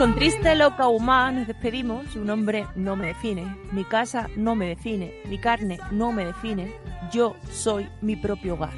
Con 0.00 0.14
triste 0.14 0.54
loca 0.54 0.88
humana 0.88 1.40
nos 1.40 1.46
despedimos. 1.46 2.06
Su 2.06 2.24
nombre 2.24 2.66
no 2.74 2.96
me 2.96 3.08
define, 3.08 3.54
mi 3.70 3.84
casa 3.84 4.30
no 4.34 4.54
me 4.54 4.66
define, 4.66 5.12
mi 5.26 5.36
carne 5.36 5.78
no 5.90 6.10
me 6.10 6.24
define. 6.24 6.72
Yo 7.12 7.36
soy 7.50 7.86
mi 8.00 8.16
propio 8.16 8.54
hogar. 8.54 8.72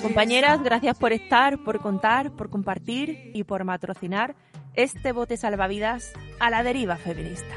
Compañeras, 0.00 0.62
gracias 0.62 0.96
por 0.96 1.12
estar, 1.12 1.58
por 1.64 1.80
contar, 1.80 2.30
por 2.30 2.48
compartir 2.48 3.32
y 3.34 3.42
por 3.42 3.64
matrocinar 3.64 4.36
este 4.74 5.10
bote 5.10 5.36
salvavidas 5.36 6.12
a 6.38 6.48
la 6.48 6.62
deriva 6.62 6.94
feminista. 6.94 7.56